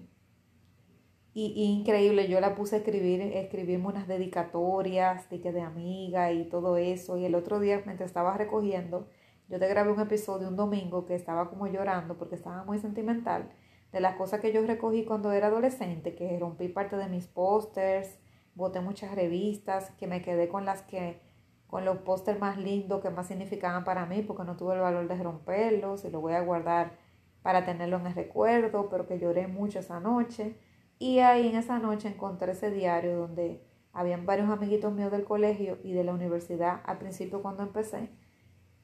y, 1.33 1.63
increíble, 1.63 2.27
yo 2.27 2.39
la 2.41 2.55
puse 2.55 2.75
a 2.75 2.79
escribir, 2.79 3.21
escribirme 3.21 3.88
unas 3.88 4.07
dedicatorias 4.07 5.29
de 5.29 5.39
que 5.41 5.51
de 5.51 5.62
amiga 5.62 6.31
y 6.31 6.45
todo 6.49 6.77
eso. 6.77 7.17
Y 7.17 7.25
el 7.25 7.35
otro 7.35 7.59
día, 7.59 7.81
mientras 7.85 8.09
estaba 8.09 8.35
recogiendo, 8.38 9.07
yo 9.47 9.59
te 9.59 9.67
grabé 9.67 9.91
un 9.91 9.99
episodio 9.99 10.47
un 10.47 10.55
domingo 10.55 11.05
que 11.05 11.15
estaba 11.15 11.49
como 11.49 11.67
llorando 11.67 12.17
porque 12.17 12.35
estaba 12.35 12.63
muy 12.63 12.79
sentimental 12.79 13.51
de 13.91 13.99
las 13.99 14.15
cosas 14.15 14.39
que 14.39 14.54
yo 14.54 14.65
recogí 14.65 15.04
cuando 15.04 15.32
era 15.32 15.47
adolescente, 15.47 16.15
que 16.15 16.38
rompí 16.39 16.67
parte 16.67 16.95
de 16.95 17.08
mis 17.08 17.28
pósters, 17.28 18.19
boté 18.56 18.82
muchas 18.82 19.15
revistas, 19.15 19.91
que 19.91 20.08
me 20.08 20.21
quedé 20.21 20.47
con 20.47 20.65
las 20.65 20.84
que, 20.84 21.21
con 21.67 21.86
los 21.86 21.97
pósters 21.99 22.39
más 22.39 22.58
lindos 22.58 23.02
que 23.02 23.10
más 23.10 23.28
significaban 23.28 23.84
para 23.84 24.06
mí, 24.06 24.21
porque 24.21 24.43
no 24.43 24.58
tuve 24.58 24.75
el 24.75 24.82
valor 24.82 25.08
de 25.08 25.23
romperlos 25.23 26.06
y 26.06 26.10
lo 26.12 26.21
voy 26.21 26.34
a 26.34 26.41
guardar 26.41 26.97
para 27.41 27.65
tenerlo 27.65 27.97
en 27.97 28.08
el 28.08 28.15
recuerdo, 28.15 28.89
pero 28.89 29.08
que 29.08 29.19
lloré 29.19 29.47
mucho 29.47 29.80
esa 29.80 29.99
noche. 29.99 30.56
Y 30.99 31.19
ahí 31.19 31.47
en 31.47 31.56
esa 31.56 31.80
noche 31.80 32.10
encontré 32.10 32.52
ese 32.52 32.71
diario 32.71 33.17
donde 33.17 33.63
habían 33.93 34.25
varios 34.25 34.49
amiguitos 34.49 34.93
míos 34.93 35.12
del 35.12 35.23
colegio 35.23 35.78
y 35.84 35.93
de 35.93 36.04
la 36.04 36.13
universidad 36.13 36.82
al 36.86 36.97
principio 36.97 37.41
cuando 37.41 37.63
empecé, 37.63 38.10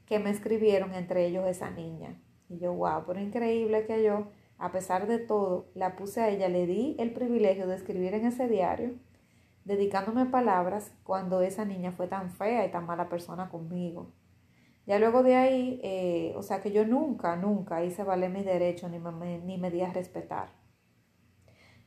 que 0.05 0.19
me 0.19 0.29
escribieron 0.29 0.93
entre 0.93 1.25
ellos 1.25 1.45
esa 1.45 1.69
niña. 1.69 2.21
Y 2.47 2.59
yo, 2.59 2.73
wow, 2.73 3.03
pero 3.05 3.19
increíble 3.19 3.85
que 3.85 4.03
yo, 4.03 4.27
a 4.57 4.71
pesar 4.71 5.07
de 5.07 5.19
todo, 5.19 5.69
la 5.73 5.95
puse 5.95 6.21
a 6.21 6.29
ella, 6.29 6.47
le 6.49 6.65
di 6.65 6.95
el 6.99 7.13
privilegio 7.13 7.67
de 7.67 7.75
escribir 7.75 8.13
en 8.13 8.25
ese 8.25 8.47
diario, 8.47 8.93
dedicándome 9.65 10.25
palabras 10.25 10.93
cuando 11.03 11.41
esa 11.41 11.65
niña 11.65 11.91
fue 11.91 12.07
tan 12.07 12.31
fea 12.31 12.65
y 12.65 12.71
tan 12.71 12.85
mala 12.85 13.09
persona 13.09 13.49
conmigo. 13.49 14.13
Ya 14.85 14.99
luego 14.99 15.23
de 15.23 15.35
ahí, 15.35 15.79
eh, 15.83 16.33
o 16.35 16.43
sea 16.43 16.61
que 16.61 16.71
yo 16.71 16.85
nunca, 16.85 17.35
nunca 17.35 17.83
hice 17.83 18.03
valer 18.03 18.29
mis 18.29 18.45
derechos 18.45 18.91
ni 18.91 18.99
me, 18.99 19.39
ni 19.39 19.57
me 19.57 19.71
di 19.71 19.81
a 19.81 19.91
respetar. 19.91 20.49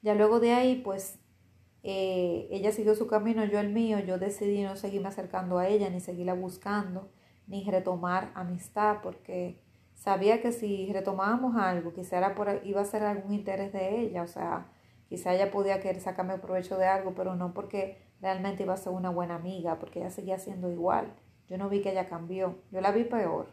Ya 0.03 0.15
luego 0.15 0.41
de 0.41 0.53
ahí, 0.53 0.77
pues 0.83 1.21
eh, 1.83 2.49
ella 2.51 2.73
siguió 2.73 2.95
su 2.95 3.07
camino, 3.07 3.45
yo 3.45 3.61
el 3.61 3.73
mío, 3.73 4.01
yo 4.01 4.19
decidí 4.19 4.63
no 4.63 4.77
seguirme 4.77 5.09
acercando 5.09 5.59
a 5.59 5.69
ella, 5.69 5.91
ni 5.91 6.01
seguirla 6.01 6.35
buscando, 6.35 7.13
ni 7.47 7.65
retomar 7.71 8.33
amistad, 8.35 8.99
porque 9.03 9.63
sabía 9.99 10.41
que 10.41 10.53
si 10.53 10.93
retomábamos 10.93 11.57
algo, 11.57 11.93
quizá 11.93 12.35
por, 12.35 12.61
iba 12.65 12.81
a 12.81 12.85
ser 12.85 13.03
algún 13.03 13.35
interés 13.35 13.73
de 13.73 14.01
ella, 14.01 14.23
o 14.23 14.27
sea, 14.29 14.69
quizá 15.09 15.35
ella 15.35 15.51
podía 15.51 15.81
querer 15.81 16.01
sacarme 16.01 16.39
provecho 16.39 16.79
de 16.79 16.87
algo, 16.87 17.15
pero 17.15 17.35
no 17.35 17.53
porque 17.53 17.99
realmente 18.21 18.63
iba 18.63 18.75
a 18.75 18.79
ser 18.79 18.93
una 18.93 19.11
buena 19.11 19.35
amiga, 19.35 19.79
porque 19.79 20.01
ella 20.01 20.11
seguía 20.11 20.39
siendo 20.39 20.71
igual. 20.71 21.15
Yo 21.49 21.59
no 21.59 21.69
vi 21.69 21.83
que 21.83 21.91
ella 21.91 22.09
cambió, 22.09 22.59
yo 22.71 22.81
la 22.81 22.93
vi 22.93 23.05
peor, 23.05 23.49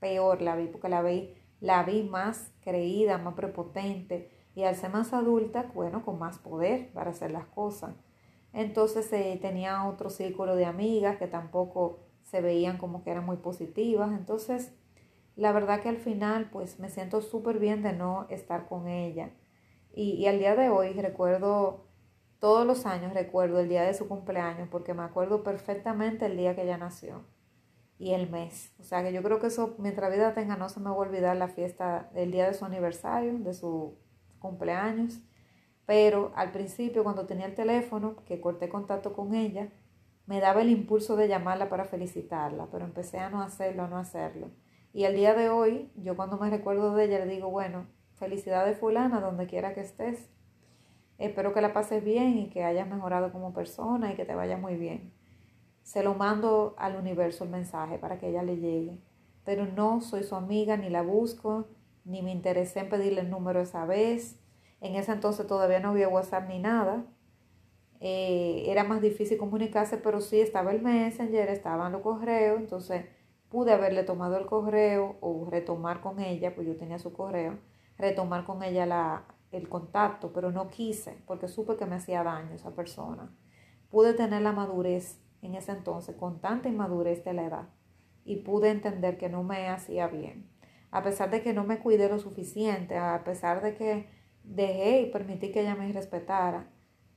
peor 0.00 0.42
la 0.42 0.56
vi, 0.56 0.66
porque 0.66 0.88
la 0.88 1.02
vi, 1.02 1.34
la 1.60 1.82
vi 1.82 2.02
más 2.04 2.52
creída, 2.62 3.18
más 3.18 3.34
prepotente, 3.34 4.30
y 4.54 4.64
al 4.64 4.76
ser 4.76 4.90
más 4.90 5.12
adulta, 5.12 5.70
bueno, 5.74 6.04
con 6.04 6.18
más 6.18 6.38
poder 6.38 6.92
para 6.92 7.10
hacer 7.10 7.30
las 7.30 7.46
cosas. 7.46 7.94
Entonces 8.52 9.12
eh, 9.12 9.38
tenía 9.40 9.86
otro 9.86 10.10
círculo 10.10 10.56
de 10.56 10.64
amigas 10.64 11.16
que 11.16 11.26
tampoco 11.26 12.00
se 12.22 12.40
veían 12.40 12.76
como 12.76 13.02
que 13.02 13.10
eran 13.10 13.24
muy 13.24 13.36
positivas. 13.36 14.10
Entonces, 14.10 14.72
la 15.38 15.52
verdad 15.52 15.80
que 15.80 15.88
al 15.88 15.98
final, 15.98 16.50
pues 16.50 16.78
me 16.80 16.90
siento 16.90 17.22
súper 17.22 17.58
bien 17.58 17.82
de 17.82 17.92
no 17.92 18.26
estar 18.30 18.66
con 18.68 18.88
ella. 18.88 19.30
Y, 19.94 20.12
y 20.12 20.26
al 20.26 20.38
día 20.38 20.56
de 20.56 20.68
hoy 20.68 20.92
recuerdo, 20.94 21.86
todos 22.40 22.66
los 22.66 22.86
años 22.86 23.14
recuerdo 23.14 23.60
el 23.60 23.68
día 23.68 23.82
de 23.82 23.94
su 23.94 24.08
cumpleaños, 24.08 24.68
porque 24.70 24.94
me 24.94 25.02
acuerdo 25.02 25.42
perfectamente 25.44 26.26
el 26.26 26.36
día 26.36 26.54
que 26.54 26.62
ella 26.62 26.78
nació 26.78 27.24
y 27.98 28.12
el 28.12 28.30
mes. 28.30 28.72
O 28.78 28.84
sea 28.84 29.02
que 29.02 29.12
yo 29.12 29.22
creo 29.22 29.40
que 29.40 29.48
eso, 29.48 29.74
mientras 29.78 30.12
vida 30.12 30.34
tenga, 30.34 30.56
no 30.56 30.68
se 30.68 30.80
me 30.80 30.86
va 30.86 30.96
a 30.96 30.98
olvidar 30.98 31.36
la 31.36 31.48
fiesta, 31.48 32.10
el 32.14 32.30
día 32.30 32.46
de 32.46 32.54
su 32.54 32.64
aniversario, 32.64 33.38
de 33.38 33.54
su 33.54 33.98
cumpleaños, 34.38 35.20
pero 35.86 36.32
al 36.36 36.52
principio 36.52 37.02
cuando 37.04 37.26
tenía 37.26 37.46
el 37.46 37.54
teléfono, 37.54 38.16
que 38.24 38.40
corté 38.40 38.68
contacto 38.68 39.12
con 39.14 39.34
ella, 39.34 39.68
me 40.26 40.40
daba 40.40 40.62
el 40.62 40.70
impulso 40.70 41.16
de 41.16 41.28
llamarla 41.28 41.68
para 41.70 41.86
felicitarla, 41.86 42.68
pero 42.70 42.84
empecé 42.84 43.18
a 43.18 43.30
no 43.30 43.42
hacerlo, 43.42 43.84
a 43.84 43.88
no 43.88 43.96
hacerlo. 43.98 44.50
Y 44.92 45.04
el 45.04 45.14
día 45.14 45.34
de 45.34 45.50
hoy, 45.50 45.90
yo 45.96 46.16
cuando 46.16 46.38
me 46.38 46.50
recuerdo 46.50 46.94
de 46.94 47.04
ella, 47.04 47.24
le 47.24 47.32
digo, 47.32 47.50
bueno, 47.50 47.86
felicidades 48.14 48.78
fulana, 48.78 49.20
donde 49.20 49.46
quiera 49.46 49.74
que 49.74 49.80
estés. 49.80 50.28
Espero 51.18 51.52
que 51.52 51.60
la 51.60 51.72
pases 51.72 52.04
bien 52.04 52.38
y 52.38 52.48
que 52.48 52.64
hayas 52.64 52.88
mejorado 52.88 53.32
como 53.32 53.52
persona 53.52 54.12
y 54.12 54.16
que 54.16 54.24
te 54.24 54.34
vaya 54.34 54.56
muy 54.56 54.76
bien. 54.76 55.12
Se 55.82 56.02
lo 56.02 56.14
mando 56.14 56.74
al 56.78 56.96
universo 56.96 57.44
el 57.44 57.50
mensaje 57.50 57.98
para 57.98 58.18
que 58.18 58.28
ella 58.28 58.42
le 58.42 58.56
llegue. 58.56 58.98
Pero 59.44 59.66
no 59.66 60.00
soy 60.00 60.22
su 60.22 60.36
amiga, 60.36 60.76
ni 60.76 60.90
la 60.90 61.02
busco, 61.02 61.66
ni 62.04 62.22
me 62.22 62.30
interesé 62.30 62.80
en 62.80 62.88
pedirle 62.88 63.22
el 63.22 63.30
número 63.30 63.60
esa 63.60 63.84
vez. 63.84 64.38
En 64.80 64.94
ese 64.94 65.12
entonces 65.12 65.46
todavía 65.46 65.80
no 65.80 65.90
había 65.90 66.08
WhatsApp 66.08 66.48
ni 66.48 66.58
nada. 66.58 67.04
Eh, 68.00 68.64
era 68.66 68.84
más 68.84 69.00
difícil 69.00 69.38
comunicarse, 69.38 69.96
pero 69.96 70.20
sí 70.20 70.40
estaba 70.40 70.70
el 70.70 70.82
Messenger, 70.82 71.48
estaban 71.48 71.92
los 71.92 72.02
correos, 72.02 72.60
entonces 72.60 73.06
pude 73.48 73.72
haberle 73.72 74.02
tomado 74.04 74.36
el 74.36 74.46
correo 74.46 75.16
o 75.20 75.48
retomar 75.50 76.00
con 76.00 76.20
ella, 76.20 76.54
pues 76.54 76.66
yo 76.66 76.76
tenía 76.76 76.98
su 76.98 77.12
correo, 77.12 77.58
retomar 77.96 78.44
con 78.44 78.62
ella 78.62 78.86
la, 78.86 79.24
el 79.50 79.68
contacto, 79.68 80.32
pero 80.32 80.52
no 80.52 80.68
quise 80.68 81.22
porque 81.26 81.48
supe 81.48 81.76
que 81.76 81.86
me 81.86 81.96
hacía 81.96 82.22
daño 82.22 82.54
esa 82.54 82.74
persona. 82.74 83.34
Pude 83.90 84.14
tener 84.14 84.42
la 84.42 84.52
madurez 84.52 85.20
en 85.42 85.54
ese 85.54 85.72
entonces, 85.72 86.16
con 86.16 86.40
tanta 86.40 86.68
inmadurez 86.68 87.24
de 87.24 87.32
la 87.32 87.44
edad, 87.44 87.68
y 88.24 88.36
pude 88.36 88.70
entender 88.70 89.16
que 89.16 89.28
no 89.28 89.42
me 89.42 89.68
hacía 89.68 90.08
bien 90.08 90.48
a 90.90 91.02
pesar 91.02 91.30
de 91.30 91.42
que 91.42 91.52
no 91.52 91.64
me 91.64 91.78
cuidé 91.78 92.08
lo 92.08 92.18
suficiente, 92.18 92.96
a 92.96 93.22
pesar 93.24 93.62
de 93.62 93.74
que 93.74 94.08
dejé 94.42 95.02
y 95.02 95.10
permití 95.10 95.52
que 95.52 95.60
ella 95.60 95.74
me 95.74 95.92
respetara, 95.92 96.70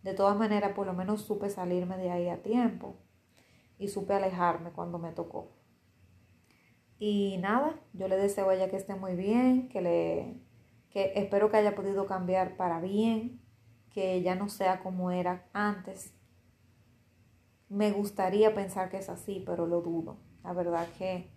de 0.03 0.13
todas 0.13 0.37
maneras 0.37 0.73
por 0.73 0.87
lo 0.87 0.93
menos 0.93 1.21
supe 1.21 1.49
salirme 1.49 1.97
de 1.97 2.11
ahí 2.11 2.27
a 2.27 2.41
tiempo 2.41 2.95
y 3.77 3.87
supe 3.87 4.13
alejarme 4.13 4.71
cuando 4.71 4.99
me 4.99 5.11
tocó. 5.11 5.51
Y 7.03 7.39
nada, 7.39 7.73
yo 7.93 8.07
le 8.07 8.15
deseo 8.15 8.47
a 8.47 8.53
ella 8.53 8.69
que 8.69 8.75
esté 8.75 8.93
muy 8.93 9.15
bien, 9.15 9.69
que 9.69 9.81
le 9.81 10.39
que 10.91 11.13
espero 11.15 11.49
que 11.49 11.57
haya 11.57 11.73
podido 11.73 12.05
cambiar 12.05 12.57
para 12.57 12.79
bien, 12.79 13.41
que 13.89 14.13
ella 14.13 14.35
no 14.35 14.49
sea 14.49 14.81
como 14.81 15.09
era 15.09 15.49
antes. 15.51 16.13
Me 17.69 17.91
gustaría 17.91 18.53
pensar 18.53 18.91
que 18.91 18.97
es 18.97 19.09
así, 19.09 19.41
pero 19.43 19.65
lo 19.65 19.81
dudo. 19.81 20.17
La 20.43 20.53
verdad 20.53 20.87
que 20.99 21.31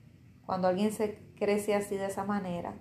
cuando 0.44 0.68
alguien 0.68 0.92
se 0.92 1.33
crece 1.35 1.74
así 1.74 1.96
de 1.96 2.09
esa 2.09 2.24
manera, 2.24 2.74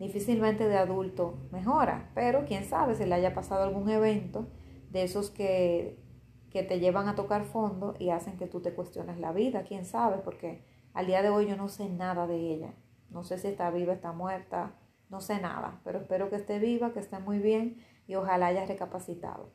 difícilmente 0.00 0.66
de 0.66 0.78
adulto 0.78 1.38
mejora, 1.52 2.10
pero 2.12 2.44
quién 2.44 2.64
sabe 2.64 2.96
si 2.96 3.04
le 3.04 3.14
haya 3.14 3.34
pasado 3.34 3.62
algún 3.62 3.88
evento 3.88 4.48
de 4.90 5.04
esos 5.04 5.30
que, 5.30 6.02
que 6.50 6.64
te 6.64 6.80
llevan 6.80 7.06
a 7.06 7.14
tocar 7.14 7.44
fondo 7.44 7.94
y 8.00 8.10
hacen 8.10 8.36
que 8.36 8.48
tú 8.48 8.62
te 8.62 8.74
cuestiones 8.74 9.20
la 9.20 9.30
vida, 9.30 9.62
quién 9.62 9.84
sabe, 9.84 10.18
porque 10.18 10.74
al 10.96 11.06
día 11.06 11.20
de 11.20 11.28
hoy 11.28 11.46
yo 11.46 11.58
no 11.58 11.68
sé 11.68 11.90
nada 11.90 12.26
de 12.26 12.54
ella, 12.54 12.72
no 13.10 13.22
sé 13.22 13.36
si 13.36 13.48
está 13.48 13.70
viva, 13.70 13.92
está 13.92 14.12
muerta, 14.12 14.74
no 15.10 15.20
sé 15.20 15.38
nada, 15.38 15.78
pero 15.84 15.98
espero 15.98 16.30
que 16.30 16.36
esté 16.36 16.58
viva, 16.58 16.94
que 16.94 17.00
esté 17.00 17.18
muy 17.18 17.38
bien 17.38 17.84
y 18.06 18.14
ojalá 18.14 18.46
haya 18.46 18.64
recapacitado. 18.64 19.50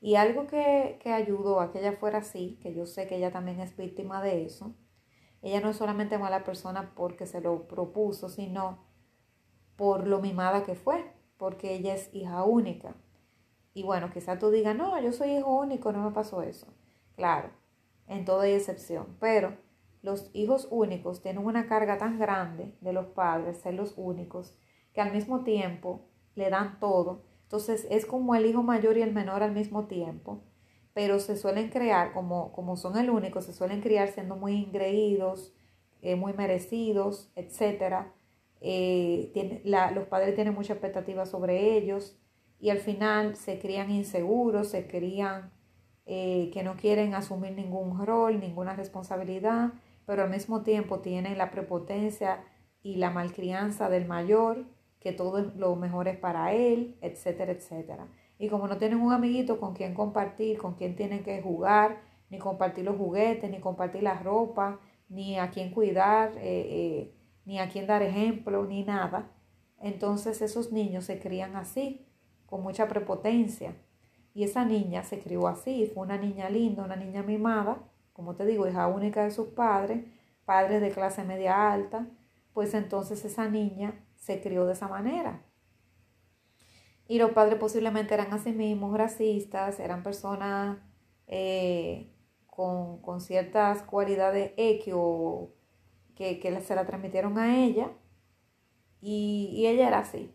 Y 0.00 0.14
algo 0.14 0.46
que, 0.46 0.98
que 1.02 1.12
ayudó 1.12 1.60
a 1.60 1.70
que 1.70 1.80
ella 1.80 1.92
fuera 1.92 2.20
así, 2.20 2.58
que 2.62 2.72
yo 2.72 2.86
sé 2.86 3.06
que 3.06 3.16
ella 3.16 3.30
también 3.30 3.60
es 3.60 3.76
víctima 3.76 4.22
de 4.22 4.46
eso, 4.46 4.74
ella 5.42 5.60
no 5.60 5.68
es 5.68 5.76
solamente 5.76 6.16
mala 6.16 6.44
persona 6.44 6.94
porque 6.96 7.26
se 7.26 7.42
lo 7.42 7.68
propuso, 7.68 8.30
sino 8.30 8.78
por 9.76 10.06
lo 10.06 10.22
mimada 10.22 10.62
que 10.62 10.76
fue, 10.76 11.12
porque 11.36 11.74
ella 11.74 11.94
es 11.94 12.08
hija 12.14 12.42
única. 12.44 12.94
Y 13.74 13.82
bueno, 13.82 14.10
quizá 14.10 14.38
tú 14.38 14.50
digas, 14.50 14.74
no, 14.74 14.98
yo 15.02 15.12
soy 15.12 15.36
hijo 15.36 15.58
único, 15.60 15.92
no 15.92 16.02
me 16.02 16.12
pasó 16.12 16.40
eso. 16.40 16.68
Claro, 17.16 17.50
en 18.06 18.24
toda 18.24 18.48
excepción, 18.48 19.18
pero 19.20 19.65
los 20.06 20.30
hijos 20.32 20.68
únicos 20.70 21.20
tienen 21.20 21.44
una 21.44 21.66
carga 21.66 21.98
tan 21.98 22.18
grande 22.18 22.74
de 22.80 22.94
los 22.94 23.06
padres, 23.08 23.58
ser 23.58 23.74
los 23.74 23.92
únicos, 23.98 24.56
que 24.94 25.02
al 25.02 25.12
mismo 25.12 25.44
tiempo 25.44 26.06
le 26.34 26.48
dan 26.48 26.80
todo. 26.80 27.24
Entonces 27.42 27.86
es 27.90 28.06
como 28.06 28.34
el 28.34 28.46
hijo 28.46 28.62
mayor 28.62 28.96
y 28.96 29.02
el 29.02 29.12
menor 29.12 29.42
al 29.42 29.52
mismo 29.52 29.86
tiempo 29.86 30.40
pero 30.96 31.18
se 31.18 31.36
suelen 31.36 31.68
crear, 31.68 32.14
como, 32.14 32.52
como 32.52 32.74
son 32.78 32.96
el 32.96 33.10
único, 33.10 33.42
se 33.42 33.52
suelen 33.52 33.82
criar 33.82 34.08
siendo 34.08 34.34
muy 34.34 34.54
ingreídos, 34.54 35.52
eh, 36.00 36.16
muy 36.16 36.32
merecidos, 36.32 37.30
etc. 37.36 38.06
Eh, 38.62 39.60
los 39.94 40.06
padres 40.06 40.34
tienen 40.34 40.54
mucha 40.54 40.72
expectativa 40.72 41.26
sobre 41.26 41.76
ellos 41.76 42.16
y 42.58 42.70
al 42.70 42.78
final 42.78 43.36
se 43.36 43.58
crían 43.58 43.90
inseguros, 43.90 44.68
se 44.68 44.86
crían 44.86 45.52
eh, 46.06 46.48
que 46.54 46.62
no 46.62 46.76
quieren 46.76 47.12
asumir 47.12 47.52
ningún 47.52 48.06
rol, 48.06 48.40
ninguna 48.40 48.74
responsabilidad, 48.74 49.74
pero 50.06 50.22
al 50.22 50.30
mismo 50.30 50.62
tiempo 50.62 51.00
tienen 51.00 51.36
la 51.36 51.50
prepotencia 51.50 52.44
y 52.82 52.96
la 52.96 53.10
malcrianza 53.10 53.88
del 53.90 54.06
mayor, 54.06 54.64
que 55.00 55.12
todo 55.12 55.52
lo 55.56 55.76
mejor 55.76 56.08
es 56.08 56.16
para 56.16 56.52
él, 56.54 56.96
etcétera, 57.00 57.52
etcétera. 57.52 58.08
Y 58.38 58.48
como 58.48 58.68
no 58.68 58.78
tienen 58.78 59.00
un 59.00 59.12
amiguito 59.12 59.60
con 59.60 59.74
quien 59.74 59.94
compartir, 59.94 60.58
con 60.58 60.74
quien 60.74 60.96
tienen 60.96 61.22
que 61.22 61.42
jugar, 61.42 62.00
ni 62.30 62.38
compartir 62.38 62.84
los 62.84 62.96
juguetes, 62.96 63.50
ni 63.50 63.60
compartir 63.60 64.02
la 64.02 64.18
ropa, 64.18 64.80
ni 65.08 65.38
a 65.38 65.50
quien 65.50 65.70
cuidar, 65.70 66.32
eh, 66.36 66.40
eh, 66.42 67.14
ni 67.44 67.58
a 67.58 67.68
quien 67.68 67.86
dar 67.86 68.02
ejemplo, 68.02 68.64
ni 68.64 68.82
nada, 68.82 69.30
entonces 69.80 70.42
esos 70.42 70.72
niños 70.72 71.04
se 71.04 71.18
crían 71.20 71.56
así, 71.56 72.06
con 72.46 72.62
mucha 72.62 72.88
prepotencia. 72.88 73.76
Y 74.34 74.44
esa 74.44 74.64
niña 74.64 75.02
se 75.02 75.18
crió 75.20 75.46
así, 75.48 75.90
fue 75.92 76.04
una 76.04 76.18
niña 76.18 76.50
linda, 76.50 76.84
una 76.84 76.96
niña 76.96 77.22
mimada, 77.22 77.78
como 78.16 78.34
te 78.34 78.46
digo, 78.46 78.66
hija 78.66 78.86
única 78.86 79.24
de 79.24 79.30
sus 79.30 79.48
padres, 79.48 80.02
padres 80.46 80.80
de 80.80 80.90
clase 80.90 81.22
media 81.22 81.70
alta, 81.70 82.08
pues 82.54 82.72
entonces 82.72 83.22
esa 83.26 83.46
niña 83.46 84.06
se 84.14 84.40
crió 84.40 84.64
de 84.64 84.72
esa 84.72 84.88
manera. 84.88 85.42
Y 87.06 87.18
los 87.18 87.32
padres 87.32 87.58
posiblemente 87.58 88.14
eran 88.14 88.32
así 88.32 88.52
mismos 88.52 88.96
racistas, 88.96 89.78
eran 89.80 90.02
personas 90.02 90.78
eh, 91.26 92.10
con, 92.46 93.02
con, 93.02 93.20
ciertas 93.20 93.82
cualidades 93.82 94.52
X 94.56 94.94
que, 96.14 96.40
que, 96.40 96.60
se 96.62 96.74
la 96.74 96.86
transmitieron 96.86 97.36
a 97.36 97.62
ella 97.62 97.90
y, 99.02 99.50
y 99.52 99.66
ella 99.66 99.88
era 99.88 99.98
así. 99.98 100.34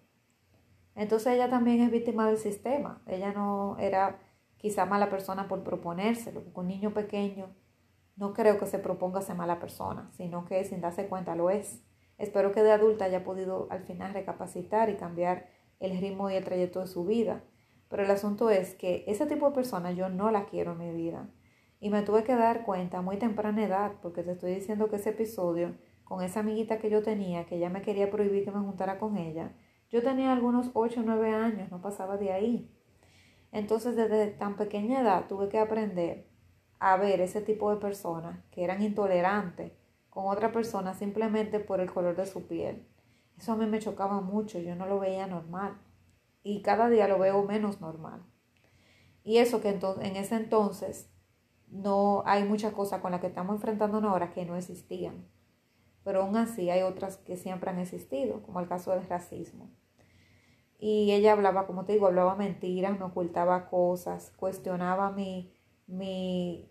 Entonces 0.94 1.34
ella 1.34 1.50
también 1.50 1.82
es 1.82 1.90
víctima 1.90 2.28
del 2.28 2.38
sistema. 2.38 3.02
Ella 3.08 3.34
no 3.34 3.76
era 3.80 4.20
quizá 4.58 4.86
mala 4.86 5.10
persona 5.10 5.48
por 5.48 5.64
proponérselo, 5.64 6.44
porque 6.44 6.60
un 6.60 6.68
niño 6.68 6.94
pequeño 6.94 7.50
no 8.22 8.36
creo 8.36 8.60
que 8.60 8.68
se 8.68 8.78
proponga 8.78 9.20
ser 9.24 9.36
mala 9.36 9.60
persona, 9.60 10.12
sino 10.12 10.46
que 10.46 10.64
sin 10.64 10.80
darse 10.80 11.08
cuenta 11.08 11.36
lo 11.36 11.50
es. 11.50 11.82
Espero 12.20 12.52
que 12.52 12.62
de 12.62 12.72
adulta 12.72 13.06
haya 13.06 13.24
podido 13.24 13.66
al 13.72 13.82
final 13.82 14.14
recapacitar 14.14 14.92
y 14.92 14.96
cambiar 14.96 15.48
el 15.80 16.00
ritmo 16.00 16.30
y 16.30 16.36
el 16.36 16.44
trayecto 16.44 16.82
de 16.82 16.86
su 16.86 17.04
vida. 17.04 17.42
Pero 17.90 18.04
el 18.04 18.12
asunto 18.12 18.52
es 18.52 18.76
que 18.76 19.04
ese 19.08 19.26
tipo 19.26 19.50
de 19.50 19.56
persona 19.56 19.92
yo 19.92 20.08
no 20.08 20.30
la 20.30 20.46
quiero 20.46 20.74
en 20.74 20.78
mi 20.78 20.92
vida. 20.92 21.32
Y 21.80 21.90
me 21.90 22.04
tuve 22.04 22.24
que 22.24 22.36
dar 22.36 22.64
cuenta 22.64 23.00
a 23.00 23.02
muy 23.02 23.18
temprana 23.18 23.66
edad, 23.66 23.94
porque 24.04 24.22
te 24.22 24.34
estoy 24.34 24.54
diciendo 24.54 24.88
que 24.88 24.98
ese 24.98 25.10
episodio 25.10 25.74
con 26.04 26.22
esa 26.22 26.42
amiguita 26.42 26.78
que 26.78 26.92
yo 26.92 27.02
tenía, 27.02 27.48
que 27.48 27.56
ella 27.56 27.72
me 27.72 27.82
quería 27.82 28.12
prohibir 28.12 28.46
que 28.46 28.52
me 28.52 28.60
juntara 28.60 29.00
con 29.00 29.18
ella, 29.18 29.56
yo 29.90 30.04
tenía 30.04 30.32
algunos 30.32 30.70
8 30.76 31.00
o 31.00 31.04
9 31.04 31.32
años, 31.32 31.72
no 31.72 31.82
pasaba 31.82 32.18
de 32.18 32.32
ahí. 32.32 32.72
Entonces 33.52 33.96
desde 33.96 34.28
tan 34.28 34.58
pequeña 34.58 35.02
edad 35.02 35.26
tuve 35.28 35.50
que 35.50 35.58
aprender 35.58 36.31
a 36.82 36.98
ver 36.98 37.22
ese 37.22 37.42
tipo 37.42 37.70
de 37.70 37.78
personas 37.80 38.44
que 38.50 38.64
eran 38.64 38.82
intolerantes 38.82 39.72
con 40.10 40.26
otra 40.26 40.52
persona 40.52 40.96
simplemente 40.96 41.60
por 41.60 41.80
el 41.80 41.94
color 41.94 42.16
de 42.16 42.26
su 42.26 42.48
piel. 42.48 42.88
Eso 43.38 43.52
a 43.52 43.56
mí 43.56 43.68
me 43.68 43.78
chocaba 43.78 44.20
mucho, 44.20 44.58
yo 44.58 44.76
no 44.76 44.88
lo 44.88 45.00
veía 45.00 45.28
normal 45.28 45.78
y 46.42 46.64
cada 46.64 46.90
día 46.90 47.08
lo 47.08 47.20
veo 47.20 47.44
menos 47.44 47.82
normal. 47.82 48.24
Y 49.24 49.38
eso 49.38 49.62
que 49.62 49.70
en 49.70 50.16
ese 50.16 50.36
entonces 50.36 51.12
no 51.68 52.24
hay 52.26 52.46
muchas 52.46 52.74
cosas 52.74 53.00
con 53.00 53.12
las 53.12 53.22
que 53.22 53.28
estamos 53.28 53.58
enfrentándonos 53.58 54.12
ahora 54.12 54.34
que 54.34 54.44
no 54.44 54.56
existían. 54.56 55.28
Pero 56.04 56.24
aún 56.24 56.36
así 56.36 56.72
hay 56.72 56.82
otras 56.82 57.18
que 57.18 57.38
siempre 57.38 57.70
han 57.70 57.78
existido, 57.78 58.42
como 58.42 58.60
el 58.60 58.68
caso 58.68 58.90
del 58.90 59.08
racismo. 59.08 59.70
Y 60.80 61.12
ella 61.12 61.34
hablaba, 61.34 61.68
como 61.68 61.86
te 61.86 61.94
digo, 61.94 62.08
hablaba 62.08 62.34
mentiras, 62.34 62.98
me 62.98 63.06
ocultaba 63.06 63.70
cosas, 63.70 64.32
cuestionaba 64.36 65.12
mi, 65.12 65.54
mi, 65.92 66.70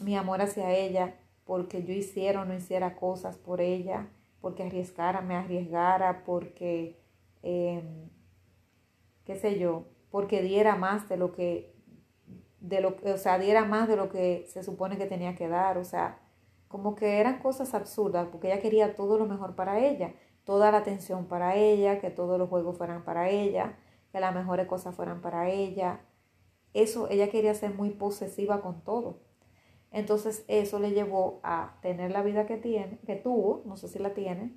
mi 0.00 0.16
amor 0.16 0.42
hacia 0.42 0.72
ella 0.72 1.16
porque 1.44 1.82
yo 1.82 1.92
hiciera 1.92 2.42
o 2.42 2.44
no 2.44 2.54
hiciera 2.54 2.94
cosas 2.94 3.36
por 3.36 3.60
ella, 3.60 4.08
porque 4.40 4.62
arriesgara, 4.62 5.20
me 5.20 5.34
arriesgara, 5.34 6.22
porque, 6.24 7.00
em, 7.42 8.08
qué 9.24 9.34
sé 9.36 9.58
yo, 9.58 9.86
porque 10.10 10.42
diera 10.42 10.76
más 10.76 11.08
de 11.08 11.16
lo 11.16 11.32
que, 11.32 11.74
de 12.60 12.80
lo, 12.80 12.96
o 13.04 13.18
sea, 13.18 13.38
diera 13.38 13.64
más 13.64 13.88
de 13.88 13.96
lo 13.96 14.10
que 14.10 14.46
se 14.48 14.62
supone 14.62 14.96
que 14.96 15.06
tenía 15.06 15.34
que 15.34 15.48
dar, 15.48 15.78
o 15.78 15.84
sea, 15.84 16.20
como 16.68 16.94
que 16.94 17.18
eran 17.18 17.40
cosas 17.40 17.74
absurdas, 17.74 18.28
porque 18.30 18.48
ella 18.52 18.62
quería 18.62 18.94
todo 18.94 19.18
lo 19.18 19.26
mejor 19.26 19.56
para 19.56 19.80
ella, 19.80 20.14
toda 20.44 20.70
la 20.70 20.78
atención 20.78 21.26
para 21.26 21.56
ella, 21.56 22.00
que 22.00 22.10
todos 22.10 22.38
los 22.38 22.48
juegos 22.48 22.78
fueran 22.78 23.04
para 23.04 23.28
ella, 23.28 23.76
que 24.12 24.20
las 24.20 24.34
mejores 24.34 24.66
cosas 24.68 24.94
fueran 24.94 25.20
para 25.20 25.48
ella, 25.50 26.00
eso, 26.74 27.08
ella 27.10 27.30
quería 27.30 27.54
ser 27.54 27.74
muy 27.74 27.90
posesiva 27.90 28.60
con 28.60 28.82
todo. 28.82 29.18
Entonces 29.90 30.44
eso 30.48 30.78
le 30.78 30.92
llevó 30.92 31.40
a 31.42 31.78
tener 31.82 32.12
la 32.12 32.22
vida 32.22 32.46
que 32.46 32.56
tiene, 32.56 32.98
que 33.06 33.16
tuvo, 33.16 33.62
no 33.66 33.76
sé 33.76 33.88
si 33.88 33.98
la 33.98 34.14
tiene, 34.14 34.54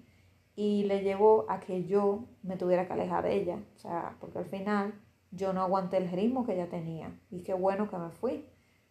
y 0.56 0.84
le 0.84 1.02
llevó 1.02 1.46
a 1.50 1.60
que 1.60 1.86
yo 1.86 2.26
me 2.44 2.58
tuviera 2.58 2.86
que 2.88 2.94
alejar 2.94 3.24
de 3.24 3.36
ella. 3.36 3.64
O 3.76 3.80
sea, 3.80 4.18
porque 4.20 4.40
al 4.40 4.46
final 4.46 4.94
yo 5.32 5.54
no 5.54 5.62
aguanté 5.62 5.98
el 5.98 6.10
ritmo 6.10 6.46
que 6.46 6.54
ella 6.54 6.70
tenía. 6.70 7.20
Y 7.32 7.42
qué 7.42 7.54
bueno 7.54 7.90
que 7.90 7.98
me 7.98 8.12
fui. 8.12 8.46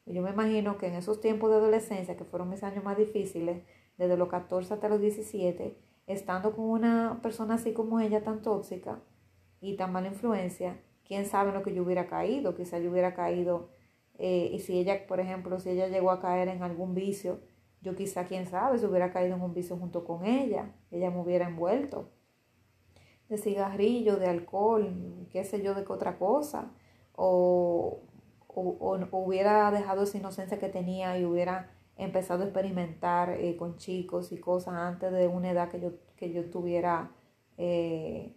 Yo 0.05 0.23
me 0.23 0.31
imagino 0.31 0.79
que 0.79 0.89
en 0.89 0.95
esos 0.95 1.21
tiempos 1.21 1.51
de 1.51 1.57
adolescencia, 1.57 2.17
que 2.17 2.25
fueron 2.25 2.51
mis 2.51 2.65
años 2.65 2.83
más 2.83 2.99
difíciles, 2.99 3.63
desde 3.97 4.17
los 4.17 4.29
14 4.29 4.75
hasta 4.75 4.89
los 4.89 5.01
17, 5.01 5.79
estando 6.09 6.57
con 6.57 6.65
una 6.65 7.21
persona 7.23 7.55
así 7.55 7.73
como 7.73 8.01
ella, 8.01 8.25
tan 8.25 8.43
tóxica 8.43 9.01
y 9.61 9.77
tan 9.77 9.93
mala 9.93 10.09
influencia, 10.09 10.81
quién 11.13 11.27
sabe 11.27 11.53
lo 11.53 11.63
que 11.63 11.75
yo 11.75 11.83
hubiera 11.83 12.07
caído, 12.07 12.55
quizá 12.55 12.79
yo 12.79 12.91
hubiera 12.91 13.13
caído, 13.13 13.69
eh, 14.19 14.49
y 14.51 14.61
si 14.61 14.79
ella, 14.79 15.07
por 15.07 15.21
ejemplo, 15.21 15.61
si 15.61 15.69
ella 15.69 15.89
llegó 15.89 16.11
a 16.11 16.21
caer 16.21 16.49
en 16.49 16.63
algún 16.63 16.95
vicio, 16.95 17.41
yo 17.83 17.95
quizá, 17.95 18.25
quién 18.25 18.47
sabe, 18.47 18.79
si 18.79 18.87
hubiera 18.87 19.13
caído 19.13 19.37
en 19.37 19.43
un 19.43 19.53
vicio 19.53 19.77
junto 19.77 20.05
con 20.07 20.25
ella, 20.25 20.75
ella 20.91 21.11
me 21.11 21.21
hubiera 21.21 21.47
envuelto 21.47 22.09
de 23.29 23.37
cigarrillo, 23.37 24.17
de 24.17 24.27
alcohol, 24.27 25.27
qué 25.31 25.45
sé 25.45 25.61
yo, 25.63 25.75
de 25.75 25.85
qué 25.85 25.93
otra 25.93 26.17
cosa, 26.17 26.73
o, 27.15 28.01
o, 28.49 28.99
hubiera 29.13 29.71
dejado 29.71 30.05
esa 30.05 30.17
inocencia 30.17 30.59
que 30.59 30.71
tenía 30.71 31.19
y 31.19 31.27
hubiera 31.27 31.73
empezado 31.99 32.43
a 32.43 32.47
experimentar 32.47 33.29
eh, 33.33 33.55
con 33.59 33.77
chicos 33.77 34.33
y 34.33 34.39
cosas 34.39 34.77
antes 34.77 35.13
de 35.13 35.29
una 35.29 35.51
edad 35.51 35.69
que 35.69 35.79
yo, 35.79 35.91
que 36.17 36.33
yo 36.33 36.41
estuviera 36.41 37.11
eh, 37.59 38.35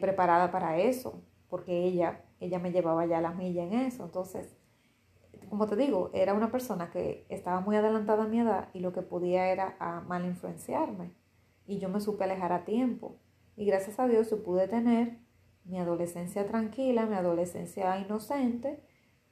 preparada 0.00 0.50
para 0.50 0.78
eso 0.80 1.22
porque 1.48 1.84
ella, 1.84 2.24
ella 2.40 2.58
me 2.58 2.72
llevaba 2.72 3.06
ya 3.06 3.20
la 3.20 3.32
milla 3.32 3.64
en 3.64 3.72
eso. 3.72 4.04
Entonces, 4.04 4.56
como 5.48 5.66
te 5.66 5.76
digo, 5.76 6.10
era 6.12 6.34
una 6.34 6.50
persona 6.50 6.90
que 6.90 7.26
estaba 7.28 7.60
muy 7.60 7.76
adelantada 7.76 8.24
a 8.24 8.28
mi 8.28 8.40
edad 8.40 8.68
y 8.72 8.80
lo 8.80 8.92
que 8.92 9.02
podía 9.02 9.48
era 9.48 9.76
a 9.78 10.00
mal 10.00 10.24
influenciarme. 10.24 11.12
Y 11.66 11.78
yo 11.78 11.88
me 11.88 12.00
supe 12.00 12.24
alejar 12.24 12.52
a 12.52 12.64
tiempo. 12.64 13.16
Y 13.56 13.64
gracias 13.66 13.98
a 13.98 14.06
Dios 14.06 14.30
yo 14.30 14.42
pude 14.42 14.68
tener 14.68 15.18
mi 15.64 15.78
adolescencia 15.78 16.46
tranquila, 16.46 17.06
mi 17.06 17.16
adolescencia 17.16 17.98
inocente 17.98 18.82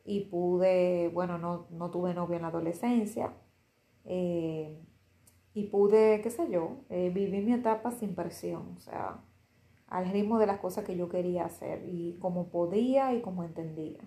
y 0.04 0.26
pude, 0.26 1.08
bueno, 1.12 1.38
no, 1.38 1.66
no 1.70 1.90
tuve 1.90 2.14
novio 2.14 2.36
en 2.36 2.42
la 2.42 2.48
adolescencia 2.48 3.32
eh, 4.04 4.80
y 5.54 5.64
pude, 5.64 6.20
qué 6.22 6.30
sé 6.30 6.50
yo, 6.50 6.78
eh, 6.90 7.10
vivir 7.10 7.44
mi 7.44 7.52
etapa 7.52 7.90
sin 7.92 8.14
presión. 8.14 8.74
O 8.76 8.80
sea, 8.80 9.22
al 9.94 10.10
ritmo 10.10 10.40
de 10.40 10.46
las 10.48 10.58
cosas 10.58 10.84
que 10.84 10.96
yo 10.96 11.08
quería 11.08 11.44
hacer 11.44 11.84
y 11.88 12.14
como 12.18 12.48
podía 12.48 13.14
y 13.14 13.20
como 13.20 13.44
entendía. 13.44 14.00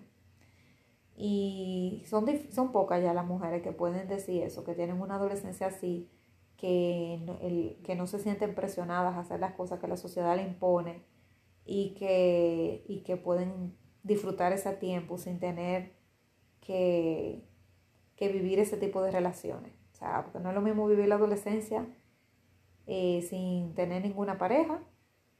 Y 1.16 2.04
son, 2.06 2.26
son 2.52 2.72
pocas 2.72 3.02
ya 3.02 3.14
las 3.14 3.24
mujeres 3.24 3.62
que 3.62 3.72
pueden 3.72 4.06
decir 4.06 4.42
eso, 4.42 4.64
que 4.64 4.74
tienen 4.74 5.00
una 5.00 5.14
adolescencia 5.14 5.68
así, 5.68 6.10
que, 6.58 7.14
el, 7.40 7.78
que 7.84 7.94
no 7.94 8.06
se 8.06 8.18
sienten 8.18 8.54
presionadas 8.54 9.14
a 9.14 9.20
hacer 9.20 9.40
las 9.40 9.54
cosas 9.54 9.80
que 9.80 9.88
la 9.88 9.96
sociedad 9.96 10.36
le 10.36 10.42
impone 10.42 11.04
y 11.64 11.94
que, 11.94 12.84
y 12.86 13.00
que 13.00 13.16
pueden 13.16 13.74
disfrutar 14.02 14.52
ese 14.52 14.74
tiempo 14.74 15.16
sin 15.16 15.40
tener 15.40 15.94
que, 16.60 17.48
que 18.14 18.28
vivir 18.28 18.58
ese 18.58 18.76
tipo 18.76 19.00
de 19.00 19.10
relaciones. 19.10 19.72
O 19.92 19.96
sea, 19.96 20.22
porque 20.22 20.38
no 20.40 20.50
es 20.50 20.54
lo 20.54 20.60
mismo 20.60 20.86
vivir 20.86 21.08
la 21.08 21.14
adolescencia 21.14 21.86
eh, 22.86 23.22
sin 23.22 23.74
tener 23.74 24.02
ninguna 24.02 24.36
pareja 24.36 24.82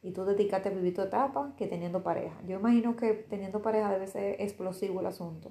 y 0.03 0.13
tú 0.13 0.25
dedicarte 0.25 0.69
a 0.69 0.73
vivir 0.73 0.95
tu 0.95 1.03
etapa 1.03 1.55
que 1.57 1.67
teniendo 1.67 2.03
pareja. 2.03 2.41
Yo 2.47 2.59
imagino 2.59 2.97
que 2.97 3.15
teniendo 3.15 3.63
pareja 3.63 3.91
debe 3.91 4.07
ser 4.07 4.41
explosivo 4.41 5.01
el 5.01 5.07
asunto. 5.07 5.51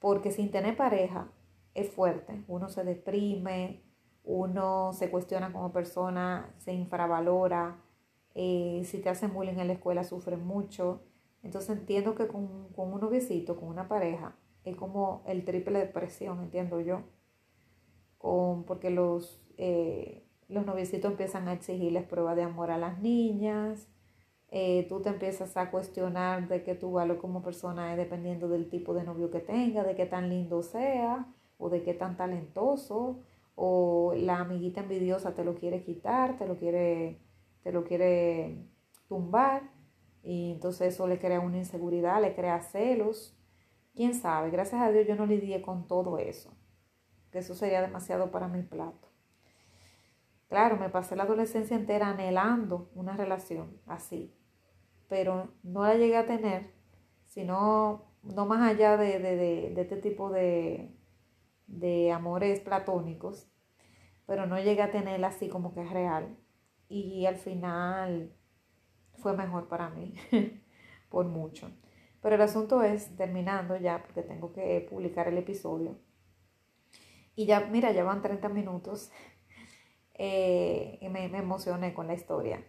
Porque 0.00 0.30
sin 0.30 0.50
tener 0.50 0.76
pareja 0.76 1.30
es 1.74 1.90
fuerte. 1.90 2.44
Uno 2.48 2.68
se 2.68 2.84
deprime, 2.84 3.82
uno 4.24 4.92
se 4.92 5.10
cuestiona 5.10 5.52
como 5.52 5.72
persona, 5.72 6.54
se 6.58 6.72
infravalora. 6.72 7.82
Eh, 8.34 8.82
si 8.84 8.98
te 8.98 9.08
hacen 9.08 9.32
bullying 9.32 9.58
en 9.58 9.68
la 9.68 9.72
escuela 9.74 10.04
sufren 10.04 10.44
mucho. 10.44 11.02
Entonces 11.42 11.70
entiendo 11.76 12.14
que 12.14 12.26
con, 12.26 12.68
con 12.72 12.92
un 12.92 13.00
noviecito, 13.00 13.56
con 13.56 13.68
una 13.68 13.88
pareja, 13.88 14.36
es 14.64 14.76
como 14.76 15.22
el 15.26 15.44
triple 15.44 15.78
de 15.78 15.86
presión, 15.86 16.40
entiendo 16.40 16.80
yo. 16.80 17.02
Con, 18.18 18.64
porque 18.64 18.90
los... 18.90 19.40
Eh, 19.56 20.27
los 20.48 20.64
noviecitos 20.66 21.10
empiezan 21.10 21.48
a 21.48 21.52
exigirles 21.52 22.04
pruebas 22.04 22.36
de 22.36 22.42
amor 22.42 22.70
a 22.70 22.78
las 22.78 22.98
niñas, 23.00 23.88
eh, 24.50 24.86
tú 24.88 25.02
te 25.02 25.10
empiezas 25.10 25.56
a 25.56 25.70
cuestionar 25.70 26.48
de 26.48 26.62
que 26.62 26.74
tu 26.74 26.92
valor 26.92 27.18
como 27.18 27.42
persona 27.42 27.92
es 27.92 27.98
dependiendo 27.98 28.48
del 28.48 28.70
tipo 28.70 28.94
de 28.94 29.04
novio 29.04 29.30
que 29.30 29.40
tenga, 29.40 29.84
de 29.84 29.94
qué 29.94 30.06
tan 30.06 30.30
lindo 30.30 30.62
sea, 30.62 31.26
o 31.58 31.68
de 31.68 31.82
qué 31.82 31.92
tan 31.94 32.16
talentoso, 32.16 33.20
o 33.56 34.14
la 34.16 34.38
amiguita 34.38 34.80
envidiosa 34.80 35.34
te 35.34 35.44
lo 35.44 35.54
quiere 35.54 35.82
quitar, 35.82 36.38
te 36.38 36.46
lo 36.46 36.56
quiere, 36.56 37.20
te 37.62 37.72
lo 37.72 37.84
quiere 37.84 38.64
tumbar, 39.08 39.70
y 40.22 40.52
entonces 40.52 40.94
eso 40.94 41.06
le 41.06 41.18
crea 41.18 41.40
una 41.40 41.58
inseguridad, 41.58 42.20
le 42.20 42.34
crea 42.34 42.60
celos. 42.60 43.34
Quién 43.94 44.14
sabe, 44.14 44.50
gracias 44.50 44.80
a 44.80 44.90
Dios 44.92 45.06
yo 45.06 45.16
no 45.16 45.26
lidié 45.26 45.60
con 45.62 45.86
todo 45.88 46.18
eso, 46.18 46.52
que 47.32 47.38
eso 47.40 47.54
sería 47.54 47.82
demasiado 47.82 48.30
para 48.30 48.48
mi 48.48 48.62
plato. 48.62 49.07
Claro, 50.48 50.78
me 50.78 50.88
pasé 50.88 51.14
la 51.14 51.24
adolescencia 51.24 51.76
entera 51.76 52.08
anhelando 52.08 52.90
una 52.94 53.16
relación 53.16 53.80
así, 53.86 54.34
pero 55.08 55.52
no 55.62 55.82
la 55.82 55.94
llegué 55.94 56.16
a 56.16 56.26
tener, 56.26 56.72
sino 57.26 58.08
no 58.22 58.46
más 58.46 58.62
allá 58.62 58.96
de, 58.96 59.18
de, 59.18 59.80
este 59.80 59.96
tipo 59.96 60.30
de, 60.30 60.96
de 61.66 62.12
amores 62.12 62.60
platónicos, 62.60 63.46
pero 64.26 64.46
no 64.46 64.58
llegué 64.58 64.82
a 64.82 64.90
tenerla 64.90 65.28
así 65.28 65.48
como 65.48 65.74
que 65.74 65.82
es 65.82 65.90
real. 65.90 66.36
Y 66.88 67.26
al 67.26 67.36
final 67.36 68.32
fue 69.18 69.36
mejor 69.36 69.68
para 69.68 69.90
mí, 69.90 70.14
por 71.10 71.26
mucho. 71.26 71.70
Pero 72.22 72.34
el 72.34 72.40
asunto 72.40 72.82
es, 72.82 73.14
terminando 73.16 73.76
ya, 73.76 74.02
porque 74.02 74.22
tengo 74.22 74.52
que 74.52 74.86
publicar 74.88 75.28
el 75.28 75.38
episodio. 75.38 75.98
Y 77.36 77.46
ya, 77.46 77.60
mira, 77.60 77.92
ya 77.92 78.02
van 78.02 78.22
30 78.22 78.48
minutos. 78.48 79.12
Eh, 80.18 80.98
me 81.10 81.24
emocioné 81.26 81.94
con 81.94 82.06
la 82.08 82.14
historia. 82.14 82.64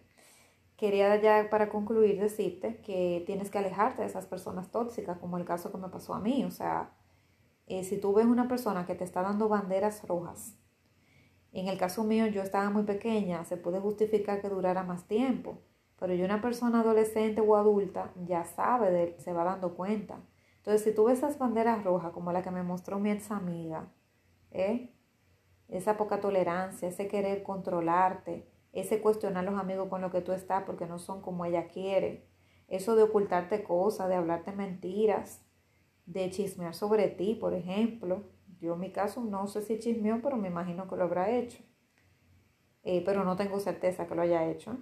Quería 0.78 1.14
ya 1.22 1.50
para 1.50 1.68
concluir 1.70 2.22
decirte 2.22 2.78
que 2.82 3.24
tienes 3.26 3.52
que 3.52 3.58
alejarte 3.58 4.02
de 4.02 4.08
esas 4.08 4.28
personas 4.28 4.72
tóxicas, 4.72 5.18
como 5.18 5.38
el 5.38 5.44
caso 5.44 5.72
que 5.72 5.78
me 5.78 5.90
pasó 5.90 6.14
a 6.14 6.22
mí. 6.22 6.46
O 6.46 6.52
sea, 6.52 6.92
eh, 7.68 7.84
si 7.84 8.00
tú 8.00 8.14
ves 8.14 8.26
una 8.26 8.48
persona 8.48 8.86
que 8.86 8.96
te 8.96 9.04
está 9.04 9.22
dando 9.22 9.50
banderas 9.50 10.08
rojas, 10.08 10.56
en 11.52 11.68
el 11.68 11.78
caso 11.78 12.04
mío 12.04 12.28
yo 12.28 12.42
estaba 12.42 12.70
muy 12.70 12.84
pequeña, 12.84 13.44
se 13.46 13.58
puede 13.58 13.80
justificar 13.80 14.42
que 14.42 14.50
durara 14.50 14.84
más 14.84 15.08
tiempo, 15.08 15.60
pero 16.00 16.14
yo 16.14 16.26
una 16.26 16.42
persona 16.42 16.82
adolescente 16.82 17.42
o 17.42 17.56
adulta 17.58 18.14
ya 18.26 18.46
sabe, 18.46 18.92
de, 18.92 19.20
se 19.20 19.34
va 19.34 19.44
dando 19.44 19.76
cuenta. 19.76 20.20
Entonces, 20.58 20.84
si 20.84 20.96
tú 20.96 21.06
ves 21.06 21.20
esas 21.20 21.38
banderas 21.38 21.84
rojas 21.84 22.12
como 22.14 22.32
la 22.32 22.42
que 22.42 22.52
me 22.52 22.64
mostró 22.64 23.00
mi 23.00 23.12
ex 23.12 23.32
amiga, 23.32 23.92
¿eh? 24.52 24.94
Esa 25.70 25.98
poca 25.98 26.20
tolerancia, 26.20 26.88
ese 26.88 27.08
querer 27.08 27.44
controlarte, 27.44 28.48
ese 28.74 29.02
cuestionar 29.02 29.48
a 29.48 29.52
los 29.52 29.60
amigos 29.60 29.90
con 29.90 30.02
los 30.02 30.12
que 30.12 30.22
tú 30.22 30.32
estás 30.32 30.64
porque 30.64 30.86
no 30.86 31.00
son 31.00 31.22
como 31.22 31.46
ella 31.46 31.68
quiere, 31.68 32.28
eso 32.68 32.96
de 32.96 33.04
ocultarte 33.04 33.64
cosas, 33.64 34.10
de 34.10 34.16
hablarte 34.16 34.52
mentiras, 34.52 35.44
de 36.06 36.30
chismear 36.30 36.74
sobre 36.74 37.08
ti, 37.08 37.36
por 37.36 37.54
ejemplo. 37.54 38.24
Yo 38.60 38.74
en 38.74 38.80
mi 38.80 38.92
caso 38.92 39.22
no 39.22 39.48
sé 39.48 39.62
si 39.62 39.80
chismeó, 39.80 40.22
pero 40.22 40.38
me 40.38 40.50
imagino 40.50 40.88
que 40.88 40.96
lo 40.96 41.04
habrá 41.04 41.32
hecho. 41.32 41.64
Eh, 42.84 43.04
pero 43.06 43.24
no 43.24 43.36
tengo 43.36 43.60
certeza 43.60 44.08
que 44.08 44.16
lo 44.16 44.22
haya 44.22 44.50
hecho. 44.50 44.78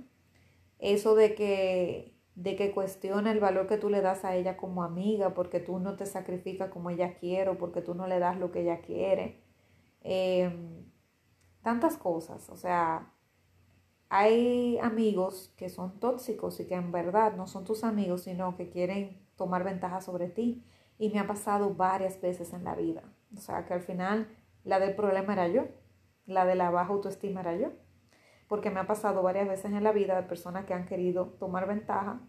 Eso 0.79 1.15
de 1.15 1.33
que, 1.33 2.17
de 2.35 2.55
que 2.55 2.71
cuestiona 2.71 3.31
el 3.31 3.39
valor 3.39 3.67
que 3.67 3.77
tú 3.77 3.89
le 3.89 4.01
das 4.01 4.25
a 4.25 4.35
ella 4.35 4.57
como 4.57 4.83
amiga, 4.83 5.33
porque 5.33 5.59
tú 5.59 5.79
no 5.79 5.95
te 5.95 6.05
sacrificas 6.05 6.69
como 6.69 6.89
ella 6.89 7.15
quiere, 7.15 7.51
o 7.51 7.57
porque 7.57 7.81
tú 7.81 7.95
no 7.95 8.07
le 8.07 8.19
das 8.19 8.37
lo 8.37 8.51
que 8.51 8.61
ella 8.61 8.81
quiere. 8.81 9.46
Em, 10.09 10.85
tantas 11.61 11.97
cosas. 11.97 12.49
O 12.49 12.55
sea, 12.55 13.11
hay 14.09 14.77
amigos 14.79 15.53
que 15.57 15.67
son 15.67 15.99
tóxicos 15.99 16.61
y 16.61 16.65
que 16.67 16.75
en 16.75 16.93
verdad 16.93 17.35
no 17.35 17.45
son 17.45 17.65
tus 17.65 17.83
amigos, 17.83 18.21
sino 18.23 18.55
que 18.55 18.69
quieren 18.69 19.21
tomar 19.35 19.65
ventaja 19.65 19.99
sobre 19.99 20.29
ti. 20.29 20.63
Y 20.97 21.09
me 21.09 21.19
ha 21.19 21.27
pasado 21.27 21.75
varias 21.75 22.21
veces 22.21 22.53
en 22.53 22.63
la 22.63 22.73
vida. 22.75 23.03
O 23.35 23.39
sea, 23.41 23.65
que 23.65 23.73
al 23.73 23.81
final 23.81 24.29
la 24.63 24.79
del 24.79 24.95
problema 24.95 25.33
era 25.33 25.49
yo, 25.49 25.65
la 26.25 26.45
de 26.45 26.55
la 26.55 26.69
baja 26.71 26.93
autoestima 26.93 27.41
era 27.41 27.57
yo. 27.57 27.73
Porque 28.47 28.71
me 28.71 28.79
ha 28.79 28.87
pasado 28.87 29.21
varias 29.23 29.47
veces 29.49 29.73
en 29.73 29.83
la 29.83 29.91
vida 29.91 30.15
de 30.15 30.23
personas 30.23 30.65
que 30.65 30.73
han 30.73 30.85
querido 30.85 31.35
tomar 31.37 31.67
ventaja 31.67 32.21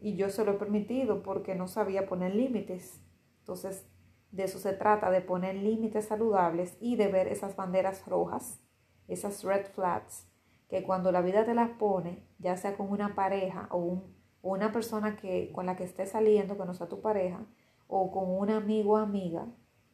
y 0.00 0.16
yo 0.16 0.28
se 0.28 0.44
lo 0.44 0.52
he 0.52 0.54
permitido 0.54 1.22
porque 1.22 1.54
no 1.54 1.68
sabía 1.68 2.08
poner 2.08 2.34
límites. 2.34 3.00
Entonces, 3.38 3.86
de 4.32 4.44
eso 4.44 4.58
se 4.58 4.72
trata, 4.72 5.10
de 5.10 5.20
poner 5.20 5.54
límites 5.54 6.06
saludables 6.06 6.76
y 6.80 6.96
de 6.96 7.08
ver 7.08 7.28
esas 7.28 7.54
banderas 7.54 8.04
rojas, 8.06 8.60
esas 9.06 9.44
red 9.44 9.66
flags, 9.66 10.26
que 10.68 10.82
cuando 10.82 11.12
la 11.12 11.20
vida 11.20 11.44
te 11.44 11.54
las 11.54 11.68
pone, 11.68 12.26
ya 12.38 12.56
sea 12.56 12.76
con 12.76 12.90
una 12.90 13.14
pareja 13.14 13.68
o, 13.70 13.76
un, 13.76 14.16
o 14.40 14.52
una 14.52 14.72
persona 14.72 15.16
que, 15.16 15.52
con 15.52 15.66
la 15.66 15.76
que 15.76 15.84
estés 15.84 16.10
saliendo, 16.10 16.56
que 16.56 16.64
no 16.64 16.72
sea 16.72 16.88
tu 16.88 17.02
pareja, 17.02 17.44
o 17.86 18.10
con 18.10 18.30
un 18.30 18.48
amigo 18.48 18.94
o 18.94 18.96
amiga, 18.96 19.46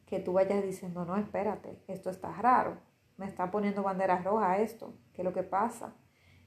que 0.05 0.19
tú 0.19 0.33
vayas 0.33 0.63
diciendo, 0.63 1.03
no, 1.03 1.17
espérate, 1.17 1.83
esto 1.87 2.09
está 2.09 2.31
raro, 2.31 2.77
me 3.17 3.25
está 3.25 3.51
poniendo 3.51 3.83
banderas 3.83 4.23
rojas 4.23 4.61
esto, 4.61 4.93
¿qué 5.13 5.21
es 5.21 5.25
lo 5.25 5.33
que 5.33 5.43
pasa? 5.43 5.95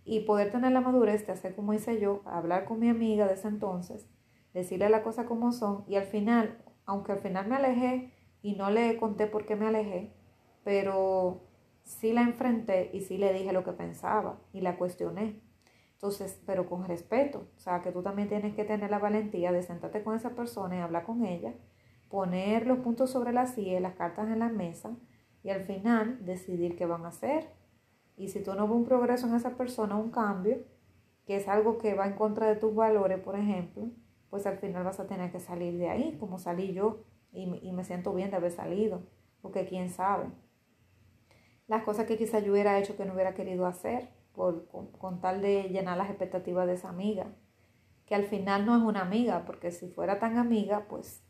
Y 0.04 0.20
poder 0.20 0.50
tener 0.50 0.72
la 0.72 0.80
madurez 0.80 1.26
de 1.26 1.32
hacer 1.34 1.54
como 1.54 1.74
hice 1.74 2.00
yo, 2.00 2.22
hablar 2.24 2.64
con 2.64 2.80
mi 2.80 2.88
amiga 2.88 3.26
de 3.26 3.34
ese 3.34 3.48
entonces, 3.48 4.08
decirle 4.54 4.88
la 4.88 5.02
cosa 5.02 5.26
como 5.26 5.52
son 5.52 5.84
y 5.86 5.96
al 5.96 6.04
final, 6.04 6.58
aunque 6.86 7.12
al 7.12 7.18
final 7.18 7.48
me 7.48 7.56
alejé 7.56 8.12
y 8.42 8.54
no 8.54 8.70
le 8.70 8.96
conté 8.96 9.26
por 9.26 9.46
qué 9.46 9.56
me 9.56 9.66
alejé, 9.66 10.12
pero 10.64 11.42
sí 11.84 12.12
la 12.12 12.22
enfrenté 12.22 12.90
y 12.92 13.00
sí 13.00 13.18
le 13.18 13.32
dije 13.32 13.52
lo 13.52 13.64
que 13.64 13.72
pensaba 13.72 14.38
y 14.52 14.60
la 14.60 14.76
cuestioné. 14.76 15.40
Entonces, 15.94 16.40
pero 16.46 16.68
con 16.68 16.84
respeto, 16.84 17.46
o 17.56 17.60
sea, 17.60 17.80
que 17.80 17.92
tú 17.92 18.02
también 18.02 18.28
tienes 18.28 18.54
que 18.54 18.64
tener 18.64 18.90
la 18.90 18.98
valentía 18.98 19.52
de 19.52 19.62
sentarte 19.62 20.02
con 20.02 20.16
esa 20.16 20.30
persona 20.30 20.76
y 20.76 20.80
hablar 20.80 21.04
con 21.04 21.24
ella, 21.24 21.54
poner 22.08 22.66
los 22.66 22.78
puntos 22.78 23.10
sobre 23.10 23.32
la 23.32 23.46
silla, 23.46 23.78
las 23.78 23.94
cartas 23.94 24.28
en 24.28 24.40
la 24.40 24.48
mesa 24.48 24.90
y 25.44 25.50
al 25.50 25.62
final 25.62 26.24
decidir 26.24 26.76
qué 26.76 26.86
van 26.86 27.04
a 27.04 27.08
hacer. 27.08 27.50
Y 28.16 28.28
si 28.28 28.42
tú 28.42 28.54
no 28.54 28.66
ves 28.66 28.76
un 28.76 28.84
progreso 28.84 29.28
en 29.28 29.34
esa 29.34 29.56
persona, 29.56 29.96
un 29.96 30.10
cambio, 30.10 30.58
que 31.24 31.36
es 31.36 31.48
algo 31.48 31.78
que 31.78 31.94
va 31.94 32.06
en 32.06 32.14
contra 32.14 32.48
de 32.48 32.56
tus 32.56 32.74
valores, 32.74 33.20
por 33.20 33.36
ejemplo, 33.36 33.88
pues 34.32 34.46
al 34.46 34.56
final 34.56 34.82
vas 34.82 34.98
a 34.98 35.06
tener 35.06 35.30
que 35.30 35.40
salir 35.40 35.76
de 35.76 35.90
ahí, 35.90 36.16
como 36.18 36.38
salí 36.38 36.72
yo, 36.72 37.04
y, 37.32 37.42
y 37.62 37.72
me 37.72 37.84
siento 37.84 38.14
bien 38.14 38.30
de 38.30 38.36
haber 38.38 38.50
salido, 38.50 39.02
porque 39.42 39.66
quién 39.66 39.90
sabe. 39.90 40.24
Las 41.68 41.82
cosas 41.82 42.06
que 42.06 42.16
quizá 42.16 42.38
yo 42.38 42.52
hubiera 42.52 42.78
hecho 42.78 42.96
que 42.96 43.04
no 43.04 43.12
hubiera 43.12 43.34
querido 43.34 43.66
hacer, 43.66 44.08
por, 44.32 44.66
con, 44.68 45.20
tal 45.20 45.42
de 45.42 45.64
llenar 45.64 45.98
las 45.98 46.08
expectativas 46.08 46.66
de 46.66 46.72
esa 46.72 46.88
amiga, 46.88 47.26
que 48.06 48.14
al 48.14 48.24
final 48.24 48.64
no 48.64 48.74
es 48.74 48.82
una 48.82 49.02
amiga, 49.02 49.44
porque 49.44 49.70
si 49.70 49.88
fuera 49.88 50.18
tan 50.18 50.38
amiga, 50.38 50.86
pues 50.88 51.22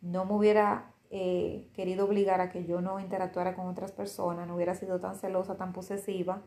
no 0.00 0.24
me 0.24 0.34
hubiera 0.34 0.92
eh, 1.10 1.70
querido 1.72 2.06
obligar 2.06 2.40
a 2.40 2.50
que 2.50 2.64
yo 2.64 2.80
no 2.80 2.98
interactuara 2.98 3.54
con 3.54 3.68
otras 3.68 3.92
personas, 3.92 4.48
no 4.48 4.56
hubiera 4.56 4.74
sido 4.74 4.98
tan 4.98 5.14
celosa, 5.14 5.56
tan 5.56 5.72
posesiva 5.72 6.42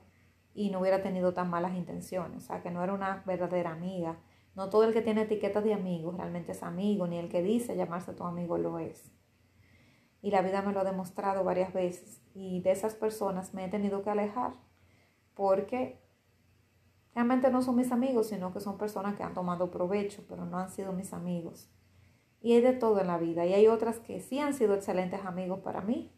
y 0.54 0.70
no 0.70 0.82
hubiera 0.82 1.02
tenido 1.02 1.34
tan 1.34 1.50
malas 1.50 1.76
intenciones, 1.76 2.44
o 2.44 2.46
sea, 2.48 2.62
que 2.62 2.72
no 2.72 2.84
era 2.84 2.94
una 2.94 3.24
verdadera 3.26 3.72
amiga. 3.72 4.18
No 4.56 4.70
todo 4.70 4.84
el 4.84 4.94
que 4.94 5.02
tiene 5.02 5.24
etiquetas 5.24 5.64
de 5.64 5.74
amigos 5.74 6.16
realmente 6.16 6.52
es 6.52 6.64
amigo, 6.64 7.08
ni 7.08 7.18
el 7.18 7.30
que 7.30 7.42
dice 7.42 7.76
llamarse 7.76 8.14
tu 8.14 8.24
amigo 8.24 8.58
lo 8.58 8.80
es. 8.80 9.12
Y 10.22 10.32
la 10.32 10.42
vida 10.42 10.62
me 10.62 10.72
lo 10.72 10.82
ha 10.82 10.84
demostrado 10.84 11.44
varias 11.44 11.74
veces 11.74 12.22
y 12.34 12.62
de 12.62 12.72
esas 12.72 12.96
personas 12.96 13.54
me 13.54 13.66
he 13.66 13.70
tenido 13.70 14.04
que 14.04 14.10
alejar 14.10 14.54
porque 15.34 16.02
realmente 17.14 17.52
no 17.52 17.62
son 17.62 17.76
mis 17.76 17.92
amigos, 17.92 18.28
sino 18.28 18.54
que 18.54 18.60
son 18.60 18.78
personas 18.78 19.16
que 19.16 19.24
han 19.24 19.34
tomado 19.34 19.72
provecho, 19.72 20.24
pero 20.28 20.46
no 20.46 20.58
han 20.58 20.70
sido 20.70 20.94
mis 20.94 21.14
amigos. 21.14 21.70
Y 22.42 22.54
hay 22.54 22.62
de 22.62 22.74
todo 22.74 23.00
en 23.00 23.08
la 23.08 23.18
vida. 23.18 23.46
Y 23.46 23.54
hay 23.54 23.68
otras 23.68 24.00
que 24.00 24.20
sí 24.20 24.40
han 24.40 24.54
sido 24.54 24.74
excelentes 24.76 25.26
amigos 25.26 25.60
para 25.60 25.82
mí. 25.82 26.12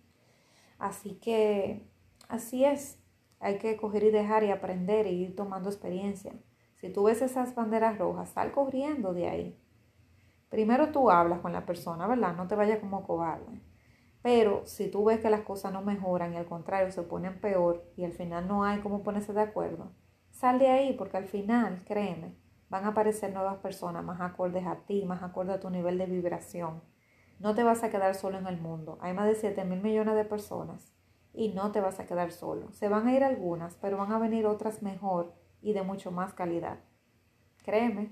Así 0.80 1.16
que 1.16 1.88
así 2.28 2.66
es. 2.66 3.00
Hay 3.40 3.60
que 3.60 3.78
coger 3.78 4.04
y 4.04 4.12
dejar 4.12 4.44
y 4.44 4.52
aprender 4.52 5.08
y 5.08 5.12
ir 5.12 5.36
tomando 5.36 5.70
experiencia. 5.70 6.34
Si 6.76 6.90
tú 6.90 7.04
ves 7.04 7.22
esas 7.22 7.56
banderas 7.56 7.98
rojas, 7.98 8.30
sal 8.30 8.52
corriendo 8.52 9.14
de 9.14 9.28
ahí. 9.28 9.60
Primero 10.50 10.92
tú 10.92 11.10
hablas 11.10 11.40
con 11.40 11.54
la 11.54 11.66
persona, 11.66 12.08
¿verdad? 12.08 12.36
No 12.36 12.48
te 12.48 12.56
vayas 12.56 12.80
como 12.80 13.04
cobarde. 13.04 13.62
Pero 14.22 14.66
si 14.66 14.90
tú 14.90 15.06
ves 15.06 15.20
que 15.20 15.30
las 15.30 15.42
cosas 15.42 15.72
no 15.72 15.82
mejoran 15.82 16.34
y 16.34 16.38
al 16.38 16.46
contrario 16.46 16.92
se 16.92 17.04
ponen 17.04 17.40
peor 17.40 17.84
y 17.96 18.06
al 18.06 18.14
final 18.14 18.48
no 18.48 18.64
hay 18.64 18.80
cómo 18.80 19.04
ponerse 19.04 19.34
de 19.34 19.42
acuerdo, 19.42 19.92
sal 20.32 20.60
de 20.60 20.68
ahí 20.68 20.94
porque 20.94 21.18
al 21.18 21.26
final, 21.26 21.84
créeme, 21.86 22.36
van 22.70 22.86
a 22.86 22.90
aparecer 22.90 23.34
nuevas 23.34 23.58
personas 23.58 24.04
más 24.04 24.20
acordes 24.22 24.66
a 24.66 24.78
ti, 24.86 25.06
más 25.06 25.24
acordes 25.24 25.56
a 25.56 25.60
tu 25.60 25.70
nivel 25.70 25.98
de 25.98 26.08
vibración. 26.08 26.82
No 27.40 27.54
te 27.54 27.64
vas 27.64 27.84
a 27.84 27.90
quedar 27.90 28.16
solo 28.16 28.38
en 28.38 28.48
el 28.48 28.60
mundo. 28.60 28.98
Hay 29.02 29.14
más 29.14 29.28
de 29.28 29.36
7 29.36 29.64
mil 29.64 29.82
millones 29.82 30.16
de 30.16 30.26
personas 30.26 30.92
y 31.34 31.50
no 31.50 31.72
te 31.72 31.82
vas 31.82 32.00
a 32.00 32.06
quedar 32.06 32.32
solo. 32.32 32.72
Se 32.72 32.90
van 32.90 33.08
a 33.08 33.14
ir 33.14 33.24
algunas, 33.24 33.76
pero 33.76 33.98
van 33.98 34.12
a 34.12 34.20
venir 34.20 34.46
otras 34.46 34.82
mejor 34.82 35.34
y 35.66 35.74
de 35.74 35.82
mucho 35.82 36.12
más 36.12 36.34
calidad. 36.34 36.78
Créeme. 37.64 38.12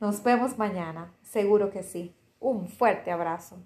Nos 0.00 0.22
vemos 0.22 0.58
mañana, 0.58 1.14
seguro 1.22 1.70
que 1.70 1.82
sí. 1.82 2.14
Un 2.38 2.68
fuerte 2.68 3.10
abrazo. 3.10 3.56